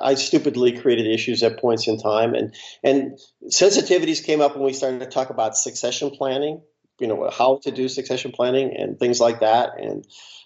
I 0.02 0.16
stupidly 0.16 0.74
created 0.80 1.08
issues 1.08 1.44
at 1.44 1.60
points 1.60 1.88
in 1.88 1.98
time 1.98 2.34
and 2.36 2.54
and 2.84 3.20
sensitivities 3.50 4.24
came 4.24 4.42
up 4.42 4.56
when 4.56 4.66
we 4.66 4.74
started 4.74 5.00
to 5.00 5.06
talk 5.08 5.30
about 5.30 5.58
succession 5.58 6.12
planning 6.12 6.62
you 7.00 7.08
know 7.08 7.30
how 7.32 7.60
to 7.64 7.72
do 7.72 7.90
succession 7.90 8.32
planning 8.32 8.76
and 8.78 9.00
things 9.00 9.20
like 9.20 9.40
that 9.40 9.72
and 9.80 10.06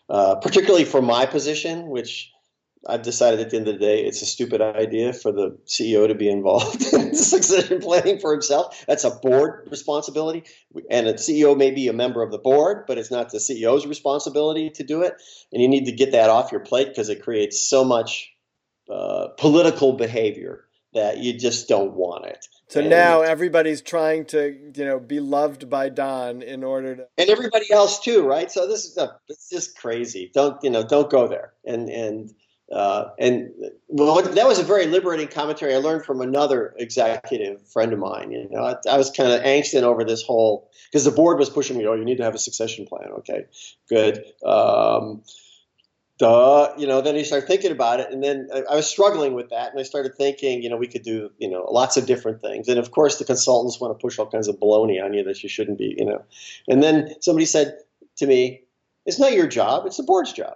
uh, 0.10 0.36
particularly 0.36 0.86
for 0.86 1.02
my 1.02 1.26
position, 1.26 1.88
which 1.88 2.32
I've 2.88 3.02
decided 3.02 3.42
at 3.42 3.50
the 3.50 3.58
end 3.58 3.68
of 3.68 3.74
the 3.74 3.86
day 3.86 4.06
it's 4.06 4.22
a 4.22 4.26
stupid 4.26 4.62
idea 4.62 5.12
for 5.12 5.32
the 5.32 5.58
CEO 5.66 6.08
to 6.08 6.16
be 6.16 6.30
involved 6.30 6.82
in 6.94 7.14
succession 7.14 7.82
planning 7.82 8.20
for 8.20 8.32
himself. 8.32 8.86
That's 8.88 9.04
a 9.04 9.12
board 9.12 9.68
responsibility, 9.70 10.44
and 10.90 11.08
a 11.08 11.16
CEO 11.16 11.58
may 11.58 11.72
be 11.72 11.90
a 11.90 11.94
member 11.94 12.22
of 12.22 12.32
the 12.32 12.38
board, 12.38 12.86
but 12.88 12.98
it's 12.98 13.12
not 13.12 13.32
the 13.32 13.40
CEO's 13.40 13.86
responsibility 13.86 14.70
to 14.72 14.84
do 14.84 15.02
it. 15.02 15.16
And 15.52 15.62
you 15.62 15.68
need 15.68 15.86
to 15.86 15.92
get 15.92 16.14
that 16.14 16.30
off 16.30 16.52
your 16.52 16.62
plate 16.62 16.88
because 16.90 17.10
it 17.10 17.22
creates 17.22 17.60
so 17.60 17.84
much 17.84 18.32
uh, 18.90 19.30
political 19.38 19.94
behavior 19.94 20.66
that 20.94 21.18
you 21.20 21.38
just 21.38 21.68
don't 21.68 21.94
want 21.94 22.26
it. 22.26 22.48
So 22.70 22.82
and, 22.82 22.90
now 22.90 23.22
everybody's 23.22 23.82
trying 23.82 24.26
to, 24.28 24.72
you 24.76 24.86
know, 24.86 25.00
be 25.00 25.20
loved 25.20 25.70
by 25.70 25.90
Don 25.90 26.42
in 26.42 26.64
order 26.64 26.96
to, 26.96 27.08
and 27.18 27.30
everybody 27.30 27.72
else 27.72 28.00
too, 28.00 28.24
right? 28.24 28.52
So 28.52 28.68
this 28.68 28.86
is 28.86 28.98
a, 28.98 29.16
it's 29.30 29.50
just 29.50 29.78
crazy. 29.78 30.32
Don't 30.34 30.62
you 30.64 30.70
know? 30.70 30.84
Don't 30.84 31.10
go 31.10 31.28
there. 31.28 31.54
And 31.66 31.90
and 31.90 32.32
uh, 32.72 33.12
and 33.18 33.52
well, 33.88 34.22
that 34.22 34.48
was 34.48 34.60
a 34.60 34.64
very 34.64 34.88
liberating 34.88 35.30
commentary 35.30 35.74
I 35.74 35.78
learned 35.78 36.04
from 36.04 36.20
another 36.20 36.74
executive 36.78 37.66
friend 37.70 37.94
of 37.94 38.00
mine. 38.00 38.32
You 38.32 38.50
know, 38.50 38.64
I, 38.64 38.76
I 38.90 38.98
was 38.98 39.12
kind 39.12 39.32
of 39.32 39.42
angsting 39.42 39.84
over 39.84 40.04
this 40.04 40.24
whole 40.24 40.70
because 40.92 41.06
the 41.06 41.12
board 41.12 41.40
was 41.40 41.50
pushing 41.50 41.78
me. 41.78 41.86
Oh, 41.88 41.94
you 41.94 42.04
need 42.04 42.18
to 42.18 42.24
have 42.24 42.36
a 42.36 42.40
succession 42.40 42.86
plan. 42.86 43.10
Okay, 43.20 43.46
good. 43.90 44.26
Um, 44.46 45.24
duh, 46.18 46.74
you 46.78 46.88
know, 46.88 47.02
then 47.02 47.16
you 47.16 47.24
start 47.24 47.48
thinking 47.48 47.72
about 47.72 48.00
it. 48.00 48.12
And 48.12 48.24
then 48.24 48.50
I, 48.54 48.64
I, 48.72 48.76
was 48.76 48.88
struggling 48.88 49.34
with 49.34 49.50
that. 49.50 49.72
And 49.72 49.80
I 49.80 49.84
started 49.84 50.16
thinking, 50.16 50.64
you 50.64 50.70
know, 50.70 50.78
we 50.78 50.88
could 50.88 51.04
do, 51.04 51.32
you 51.38 51.50
know, 51.50 51.64
lots 51.70 51.98
of 51.98 52.06
different 52.06 52.42
things. 52.42 52.68
And 52.68 52.80
of 52.80 52.92
course, 52.92 53.18
the 53.18 53.26
consultants 53.26 53.80
want 53.80 53.98
to 53.98 54.02
push 54.02 54.18
all 54.18 54.30
kinds 54.30 54.48
of 54.48 54.60
baloney 54.60 55.04
on 55.04 55.14
you 55.14 55.24
that 55.24 55.44
you 55.44 55.50
shouldn't 55.50 55.78
be, 55.78 55.96
you 55.98 56.06
know. 56.06 56.24
And 56.68 56.82
then 56.82 57.14
somebody 57.22 57.46
said 57.46 57.78
to 58.18 58.26
me, 58.28 58.64
it's 59.06 59.20
not 59.20 59.34
your 59.34 59.48
job, 59.48 59.86
it's 59.86 59.98
the 59.98 60.04
board's 60.04 60.34
job. 60.34 60.56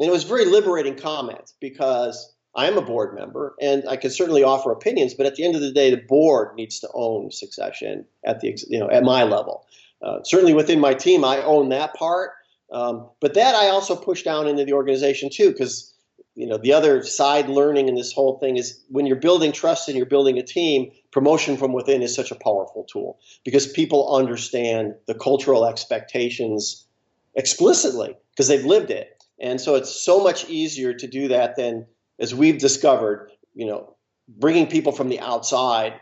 And 0.00 0.08
it 0.08 0.12
was 0.12 0.24
very 0.24 0.46
liberating 0.46 0.96
comment 0.96 1.52
because 1.60 2.32
I 2.56 2.66
am 2.66 2.78
a 2.78 2.82
board 2.82 3.14
member 3.14 3.54
and 3.60 3.86
I 3.88 3.96
can 3.96 4.10
certainly 4.10 4.42
offer 4.42 4.72
opinions, 4.72 5.14
but 5.14 5.26
at 5.26 5.36
the 5.36 5.44
end 5.44 5.54
of 5.54 5.60
the 5.60 5.72
day, 5.72 5.90
the 5.90 5.98
board 5.98 6.54
needs 6.56 6.80
to 6.80 6.88
own 6.94 7.30
succession 7.30 8.06
at 8.24 8.40
the, 8.40 8.56
you 8.68 8.78
know, 8.78 8.90
at 8.90 9.04
my 9.04 9.24
level. 9.24 9.66
Uh, 10.02 10.18
certainly 10.24 10.54
within 10.54 10.80
my 10.80 10.94
team, 10.94 11.24
I 11.24 11.42
own 11.42 11.68
that 11.68 11.94
part 11.94 12.32
um, 12.72 13.10
but 13.20 13.34
that 13.34 13.54
I 13.54 13.68
also 13.68 13.94
push 13.94 14.22
down 14.22 14.48
into 14.48 14.64
the 14.64 14.72
organization 14.72 15.28
too, 15.30 15.50
because 15.50 15.94
you 16.34 16.46
know 16.46 16.56
the 16.56 16.72
other 16.72 17.04
side 17.04 17.48
learning 17.48 17.88
in 17.88 17.94
this 17.94 18.12
whole 18.12 18.38
thing 18.38 18.56
is 18.56 18.82
when 18.88 19.06
you're 19.06 19.16
building 19.16 19.52
trust 19.52 19.88
and 19.88 19.96
you're 19.96 20.06
building 20.06 20.38
a 20.38 20.42
team, 20.42 20.90
promotion 21.10 21.56
from 21.58 21.74
within 21.74 22.02
is 22.02 22.14
such 22.14 22.30
a 22.30 22.34
powerful 22.34 22.84
tool 22.90 23.18
because 23.44 23.66
people 23.66 24.16
understand 24.16 24.94
the 25.06 25.14
cultural 25.14 25.66
expectations 25.66 26.86
explicitly 27.34 28.16
because 28.30 28.48
they've 28.48 28.64
lived 28.64 28.90
it, 28.90 29.22
and 29.38 29.60
so 29.60 29.74
it's 29.74 29.94
so 30.02 30.22
much 30.22 30.48
easier 30.48 30.94
to 30.94 31.06
do 31.06 31.28
that 31.28 31.56
than 31.56 31.86
as 32.18 32.34
we've 32.34 32.58
discovered, 32.58 33.30
you 33.54 33.66
know, 33.66 33.94
bringing 34.28 34.66
people 34.66 34.92
from 34.92 35.10
the 35.10 35.20
outside 35.20 36.00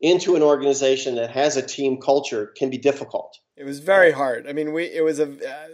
into 0.00 0.34
an 0.34 0.42
organization 0.42 1.14
that 1.14 1.30
has 1.30 1.56
a 1.56 1.62
team 1.62 2.00
culture 2.00 2.46
can 2.56 2.70
be 2.70 2.78
difficult. 2.78 3.38
It 3.56 3.64
was 3.64 3.80
very 3.80 4.10
hard. 4.10 4.48
I 4.48 4.52
mean, 4.52 4.72
we 4.72 4.84
it 4.84 5.04
was 5.04 5.18
a 5.18 5.24
uh, 5.24 5.68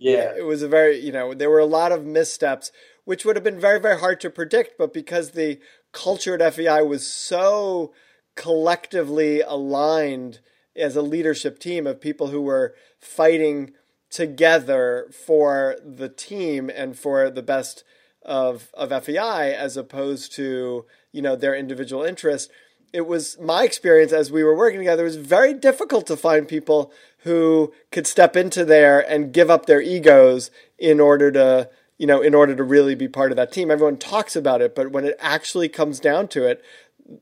yeah. 0.00 0.32
It 0.36 0.44
was 0.44 0.62
a 0.62 0.68
very, 0.68 0.98
you 0.98 1.12
know, 1.12 1.34
there 1.34 1.50
were 1.50 1.58
a 1.58 1.66
lot 1.66 1.92
of 1.92 2.04
missteps, 2.04 2.72
which 3.04 3.24
would 3.24 3.36
have 3.36 3.44
been 3.44 3.60
very, 3.60 3.78
very 3.78 3.98
hard 3.98 4.20
to 4.22 4.30
predict. 4.30 4.78
But 4.78 4.92
because 4.92 5.32
the 5.32 5.60
culture 5.92 6.40
at 6.40 6.54
FEI 6.54 6.82
was 6.82 7.06
so 7.06 7.92
collectively 8.34 9.40
aligned 9.40 10.40
as 10.74 10.96
a 10.96 11.02
leadership 11.02 11.58
team 11.58 11.86
of 11.86 12.00
people 12.00 12.28
who 12.28 12.40
were 12.40 12.74
fighting 12.98 13.72
together 14.08 15.08
for 15.12 15.76
the 15.84 16.08
team 16.08 16.70
and 16.70 16.98
for 16.98 17.30
the 17.30 17.42
best 17.42 17.84
of, 18.22 18.70
of 18.74 19.04
FEI 19.04 19.54
as 19.54 19.76
opposed 19.76 20.32
to, 20.32 20.86
you 21.12 21.22
know, 21.22 21.36
their 21.36 21.54
individual 21.54 22.02
interests 22.02 22.50
it 22.92 23.06
was 23.06 23.38
my 23.38 23.64
experience 23.64 24.12
as 24.12 24.32
we 24.32 24.42
were 24.42 24.56
working 24.56 24.80
together. 24.80 25.02
It 25.02 25.06
was 25.06 25.16
very 25.16 25.54
difficult 25.54 26.06
to 26.08 26.16
find 26.16 26.48
people 26.48 26.92
who 27.22 27.72
could 27.90 28.06
step 28.06 28.36
into 28.36 28.64
there 28.64 29.00
and 29.00 29.32
give 29.32 29.50
up 29.50 29.66
their 29.66 29.80
egos 29.80 30.50
in 30.78 31.00
order 31.00 31.30
to, 31.32 31.68
you 31.98 32.06
know, 32.06 32.20
in 32.22 32.34
order 32.34 32.54
to 32.56 32.62
really 32.62 32.94
be 32.94 33.08
part 33.08 33.30
of 33.30 33.36
that 33.36 33.52
team. 33.52 33.70
Everyone 33.70 33.96
talks 33.96 34.36
about 34.36 34.62
it, 34.62 34.74
but 34.74 34.90
when 34.90 35.04
it 35.04 35.16
actually 35.20 35.68
comes 35.68 36.00
down 36.00 36.28
to 36.28 36.46
it, 36.46 36.62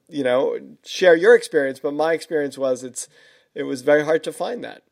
you 0.08 0.22
know, 0.22 0.58
share 0.84 1.16
your 1.16 1.34
experience. 1.34 1.80
But 1.80 1.94
my 1.94 2.12
experience 2.12 2.58
was 2.58 2.84
it's 2.84 3.08
it 3.54 3.64
was 3.64 3.82
very 3.82 4.04
hard 4.04 4.22
to 4.24 4.32
find 4.32 4.62
that. 4.64 4.82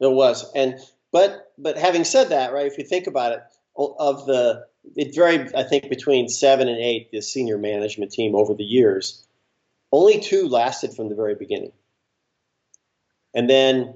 It 0.00 0.12
was, 0.12 0.50
and 0.54 0.78
but 1.12 1.52
but 1.56 1.78
having 1.78 2.04
said 2.04 2.28
that, 2.30 2.52
right? 2.52 2.66
If 2.66 2.76
you 2.76 2.84
think 2.84 3.06
about 3.06 3.32
it, 3.32 3.42
of 3.76 4.26
the 4.26 4.66
it 4.94 5.14
varied, 5.14 5.54
I 5.54 5.62
think, 5.62 5.88
between 5.88 6.28
seven 6.28 6.68
and 6.68 6.78
eight, 6.78 7.10
the 7.10 7.20
senior 7.20 7.58
management 7.58 8.12
team 8.12 8.34
over 8.34 8.54
the 8.54 8.64
years 8.64 9.26
only 9.92 10.20
two 10.20 10.48
lasted 10.48 10.94
from 10.94 11.08
the 11.08 11.14
very 11.14 11.34
beginning. 11.34 11.72
And 13.34 13.48
then 13.48 13.94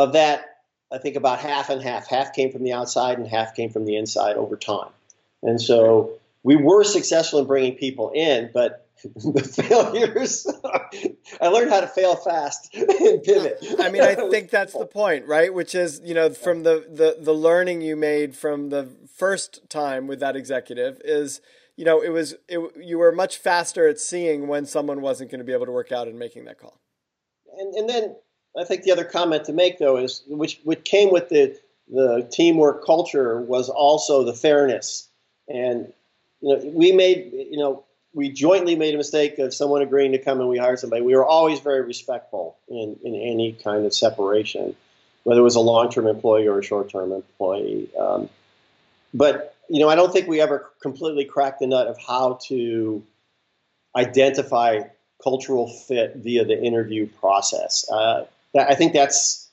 of 0.00 0.14
that, 0.14 0.44
I 0.92 0.98
think 0.98 1.16
about 1.16 1.38
half 1.38 1.70
and 1.70 1.82
half. 1.82 2.08
Half 2.08 2.32
came 2.32 2.50
from 2.50 2.64
the 2.64 2.72
outside 2.72 3.18
and 3.18 3.26
half 3.26 3.54
came 3.54 3.70
from 3.70 3.84
the 3.84 3.96
inside 3.96 4.36
over 4.36 4.56
time. 4.56 4.90
And 5.42 5.60
so 5.60 6.18
we 6.42 6.56
were 6.56 6.84
successful 6.84 7.40
in 7.40 7.46
bringing 7.46 7.76
people 7.76 8.10
in, 8.14 8.50
but 8.52 8.86
the 9.14 9.42
failures, 9.42 10.46
I 11.40 11.48
learned 11.48 11.70
how 11.70 11.80
to 11.80 11.86
fail 11.86 12.16
fast 12.16 12.74
and 12.74 13.22
pivot. 13.22 13.58
I 13.78 13.90
mean, 13.90 14.02
I 14.02 14.14
think 14.14 14.50
that's 14.50 14.74
the 14.74 14.86
point, 14.86 15.26
right? 15.26 15.52
Which 15.52 15.74
is, 15.74 16.00
you 16.04 16.14
know, 16.14 16.30
from 16.30 16.64
the, 16.64 16.84
the, 16.88 17.16
the 17.18 17.32
learning 17.32 17.80
you 17.80 17.96
made 17.96 18.36
from 18.36 18.68
the 18.68 18.88
first 19.14 19.70
time 19.70 20.06
with 20.06 20.20
that 20.20 20.36
executive 20.36 21.00
is– 21.04 21.40
you 21.80 21.86
know, 21.86 22.02
it 22.02 22.10
was 22.10 22.34
it, 22.46 22.60
you 22.76 22.98
were 22.98 23.10
much 23.10 23.38
faster 23.38 23.88
at 23.88 23.98
seeing 23.98 24.48
when 24.48 24.66
someone 24.66 25.00
wasn't 25.00 25.30
going 25.30 25.38
to 25.38 25.46
be 25.46 25.54
able 25.54 25.64
to 25.64 25.72
work 25.72 25.90
out 25.90 26.08
and 26.08 26.18
making 26.18 26.44
that 26.44 26.58
call. 26.58 26.78
And, 27.58 27.74
and 27.74 27.88
then 27.88 28.16
I 28.58 28.64
think 28.64 28.82
the 28.82 28.92
other 28.92 29.04
comment 29.04 29.44
to 29.44 29.52
make 29.52 29.78
though 29.78 29.96
is 29.96 30.22
which 30.26 30.60
what 30.64 30.84
came 30.84 31.12
with 31.12 31.28
the 31.28 31.58
the 31.88 32.28
teamwork 32.30 32.84
culture 32.84 33.40
was 33.40 33.68
also 33.68 34.24
the 34.24 34.34
fairness. 34.34 35.08
And 35.48 35.92
you 36.40 36.56
know, 36.56 36.70
we 36.72 36.92
made 36.92 37.32
you 37.32 37.58
know 37.58 37.84
we 38.12 38.30
jointly 38.30 38.74
made 38.74 38.94
a 38.94 38.98
mistake 38.98 39.38
of 39.38 39.54
someone 39.54 39.82
agreeing 39.82 40.12
to 40.12 40.18
come 40.18 40.40
and 40.40 40.48
we 40.48 40.58
hired 40.58 40.78
somebody. 40.78 41.02
We 41.02 41.14
were 41.14 41.24
always 41.24 41.60
very 41.60 41.82
respectful 41.82 42.56
in, 42.68 42.98
in 43.04 43.14
any 43.14 43.52
kind 43.52 43.86
of 43.86 43.94
separation, 43.94 44.74
whether 45.22 45.40
it 45.40 45.44
was 45.44 45.54
a 45.54 45.60
long 45.60 45.90
term 45.90 46.06
employee 46.06 46.48
or 46.48 46.58
a 46.58 46.62
short 46.62 46.90
term 46.90 47.12
employee. 47.12 47.88
Um, 47.98 48.28
but 49.14 49.54
you 49.68 49.78
know, 49.78 49.88
I 49.88 49.94
don't 49.94 50.12
think 50.12 50.26
we 50.26 50.40
ever 50.40 50.70
completely 50.82 51.24
cracked 51.24 51.60
the 51.60 51.68
nut 51.68 51.86
of 51.86 51.96
how 52.04 52.40
to 52.48 53.02
identify 53.94 54.80
cultural 55.22 55.68
fit 55.68 56.16
via 56.16 56.44
the 56.44 56.60
interview 56.60 57.06
process. 57.06 57.88
Uh, 57.90 58.24
I 58.56 58.74
think 58.74 58.92
that's 58.92 59.48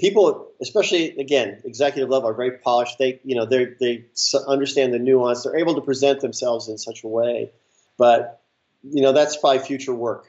people, 0.00 0.50
especially 0.60 1.16
again, 1.18 1.60
executive 1.64 2.10
level, 2.10 2.28
are 2.28 2.34
very 2.34 2.58
polished. 2.58 2.98
They, 2.98 3.20
you 3.24 3.36
know, 3.36 3.46
they 3.46 3.66
they 3.78 4.06
understand 4.46 4.92
the 4.92 4.98
nuance. 4.98 5.44
They're 5.44 5.56
able 5.56 5.74
to 5.74 5.80
present 5.80 6.20
themselves 6.20 6.68
in 6.68 6.78
such 6.78 7.04
a 7.04 7.08
way, 7.08 7.50
but 7.98 8.40
you 8.82 9.02
know, 9.02 9.12
that's 9.12 9.36
probably 9.36 9.60
future 9.60 9.94
work 9.94 10.26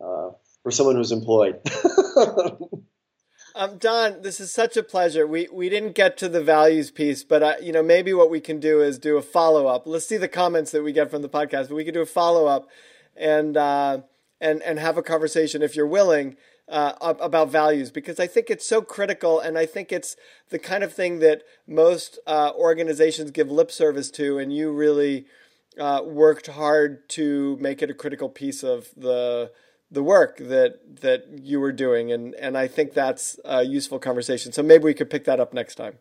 uh, 0.00 0.30
for 0.62 0.70
someone 0.70 0.96
who's 0.96 1.12
employed. 1.12 1.60
Um, 3.54 3.78
Don, 3.78 4.22
this 4.22 4.40
is 4.40 4.52
such 4.52 4.76
a 4.76 4.82
pleasure. 4.82 5.26
We 5.26 5.48
we 5.52 5.68
didn't 5.68 5.94
get 5.94 6.16
to 6.18 6.28
the 6.28 6.42
values 6.42 6.90
piece, 6.90 7.24
but 7.24 7.42
uh, 7.42 7.54
you 7.60 7.72
know 7.72 7.82
maybe 7.82 8.14
what 8.14 8.30
we 8.30 8.40
can 8.40 8.60
do 8.60 8.80
is 8.80 8.98
do 8.98 9.16
a 9.16 9.22
follow 9.22 9.66
up. 9.66 9.86
Let's 9.86 10.06
see 10.06 10.16
the 10.16 10.28
comments 10.28 10.70
that 10.70 10.82
we 10.82 10.92
get 10.92 11.10
from 11.10 11.22
the 11.22 11.28
podcast, 11.28 11.68
but 11.68 11.74
we 11.74 11.84
could 11.84 11.94
do 11.94 12.00
a 12.00 12.06
follow 12.06 12.46
up 12.46 12.68
and 13.16 13.56
uh, 13.56 14.02
and 14.40 14.62
and 14.62 14.78
have 14.78 14.96
a 14.96 15.02
conversation 15.02 15.62
if 15.62 15.74
you're 15.74 15.86
willing 15.86 16.36
uh, 16.70 16.92
about 17.00 17.50
values 17.50 17.90
because 17.90 18.20
I 18.20 18.26
think 18.26 18.48
it's 18.48 18.66
so 18.66 18.80
critical, 18.80 19.40
and 19.40 19.58
I 19.58 19.66
think 19.66 19.92
it's 19.92 20.16
the 20.50 20.58
kind 20.58 20.84
of 20.84 20.92
thing 20.92 21.18
that 21.18 21.42
most 21.66 22.18
uh, 22.26 22.52
organizations 22.54 23.30
give 23.32 23.50
lip 23.50 23.70
service 23.70 24.10
to, 24.12 24.38
and 24.38 24.52
you 24.52 24.70
really 24.70 25.26
uh, 25.78 26.02
worked 26.04 26.46
hard 26.46 27.08
to 27.10 27.56
make 27.60 27.82
it 27.82 27.90
a 27.90 27.94
critical 27.94 28.28
piece 28.28 28.62
of 28.62 28.88
the 28.96 29.50
the 29.90 30.02
work 30.02 30.38
that 30.38 31.00
that 31.00 31.26
you 31.42 31.58
were 31.58 31.72
doing, 31.72 32.12
and 32.12 32.34
and 32.36 32.56
I 32.56 32.68
think 32.68 32.94
that's 32.94 33.38
a 33.44 33.64
useful 33.64 33.98
conversation. 33.98 34.52
So 34.52 34.62
maybe 34.62 34.84
we 34.84 34.94
could 34.94 35.10
pick 35.10 35.24
that 35.24 35.40
up 35.40 35.52
next 35.52 35.74
time. 35.74 35.98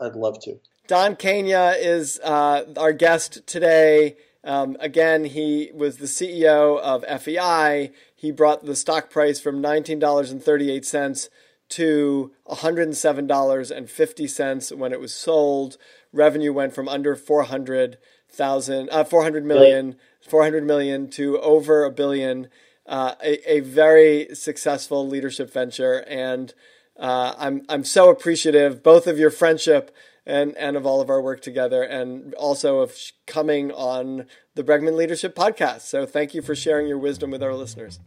I'd 0.00 0.16
love 0.16 0.40
to. 0.44 0.58
Don 0.86 1.14
Kania 1.14 1.76
is 1.78 2.18
uh, 2.24 2.64
our 2.76 2.92
guest 2.92 3.46
today. 3.46 4.16
Um, 4.42 4.76
again, 4.80 5.26
he 5.26 5.70
was 5.74 5.98
the 5.98 6.06
CEO 6.06 6.80
of 6.80 7.04
FEI. 7.22 7.92
He 8.20 8.30
brought 8.30 8.64
the 8.66 8.76
stock 8.76 9.08
price 9.08 9.40
from 9.40 9.62
$19.38 9.62 11.28
to 11.70 12.32
$107.50 12.50 14.76
when 14.76 14.92
it 14.92 15.00
was 15.00 15.14
sold. 15.14 15.78
Revenue 16.12 16.52
went 16.52 16.74
from 16.74 16.86
under 16.86 17.16
400,000, 17.16 18.90
uh, 18.90 19.04
400 19.04 19.46
million, 19.46 19.96
400 20.28 20.64
million 20.64 21.08
to 21.08 21.40
over 21.40 21.82
a 21.82 21.90
billion 21.90 22.50
uh, 22.84 23.14
a, 23.22 23.50
a, 23.50 23.60
very 23.60 24.28
successful 24.34 25.08
leadership 25.08 25.50
venture, 25.50 26.04
and 26.08 26.52
uh, 26.98 27.32
I'm 27.38 27.62
I'm 27.68 27.84
so 27.84 28.10
appreciative 28.10 28.82
both 28.82 29.06
of 29.06 29.18
your 29.18 29.30
friendship 29.30 29.94
and 30.30 30.56
and 30.56 30.76
of 30.76 30.86
all 30.86 31.00
of 31.00 31.10
our 31.10 31.20
work 31.20 31.42
together, 31.42 31.82
and 31.82 32.32
also 32.34 32.80
of 32.80 32.96
coming 33.26 33.72
on 33.72 34.26
the 34.54 34.62
Bregman 34.62 34.96
Leadership 34.96 35.34
Podcast. 35.34 35.82
So 35.82 36.06
thank 36.06 36.34
you 36.34 36.40
for 36.40 36.54
sharing 36.54 36.86
your 36.86 36.98
wisdom 36.98 37.30
with 37.30 37.42
our 37.42 37.54
listeners. 37.54 38.00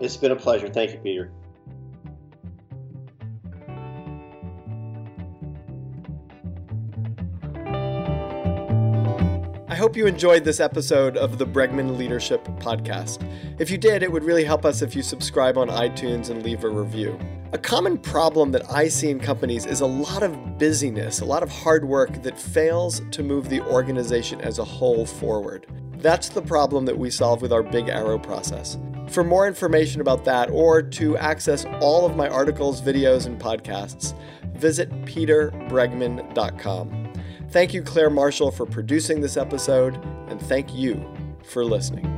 It's 0.00 0.16
been 0.16 0.32
a 0.32 0.36
pleasure. 0.36 0.68
Thank 0.68 0.92
you, 0.92 0.98
Peter. 0.98 1.30
I 9.68 9.74
hope 9.74 9.96
you 9.96 10.06
enjoyed 10.06 10.44
this 10.44 10.60
episode 10.60 11.16
of 11.16 11.38
the 11.38 11.46
Bregman 11.46 11.96
Leadership 11.96 12.44
Podcast. 12.58 13.26
If 13.58 13.70
you 13.70 13.78
did, 13.78 14.02
it 14.02 14.12
would 14.12 14.24
really 14.24 14.44
help 14.44 14.64
us 14.64 14.82
if 14.82 14.94
you 14.94 15.02
subscribe 15.02 15.56
on 15.56 15.68
iTunes 15.68 16.30
and 16.30 16.42
leave 16.42 16.64
a 16.64 16.68
review. 16.68 17.18
A 17.54 17.58
common 17.58 17.98
problem 17.98 18.50
that 18.52 18.70
I 18.70 18.88
see 18.88 19.10
in 19.10 19.20
companies 19.20 19.66
is 19.66 19.82
a 19.82 19.86
lot 19.86 20.22
of 20.22 20.58
busyness, 20.58 21.20
a 21.20 21.26
lot 21.26 21.42
of 21.42 21.50
hard 21.50 21.84
work 21.84 22.22
that 22.22 22.38
fails 22.38 23.02
to 23.10 23.22
move 23.22 23.50
the 23.50 23.60
organization 23.60 24.40
as 24.40 24.58
a 24.58 24.64
whole 24.64 25.04
forward. 25.04 25.66
That's 25.98 26.30
the 26.30 26.40
problem 26.40 26.86
that 26.86 26.96
we 26.96 27.10
solve 27.10 27.42
with 27.42 27.52
our 27.52 27.62
Big 27.62 27.90
Arrow 27.90 28.18
process. 28.18 28.78
For 29.08 29.22
more 29.22 29.46
information 29.46 30.00
about 30.00 30.24
that 30.24 30.50
or 30.50 30.80
to 30.82 31.18
access 31.18 31.66
all 31.80 32.06
of 32.06 32.16
my 32.16 32.26
articles, 32.26 32.80
videos, 32.80 33.26
and 33.26 33.38
podcasts, 33.38 34.14
visit 34.54 34.90
peterbregman.com. 35.04 37.12
Thank 37.50 37.74
you, 37.74 37.82
Claire 37.82 38.08
Marshall, 38.08 38.50
for 38.50 38.64
producing 38.64 39.20
this 39.20 39.36
episode, 39.36 40.02
and 40.28 40.40
thank 40.40 40.74
you 40.74 41.04
for 41.44 41.66
listening. 41.66 42.11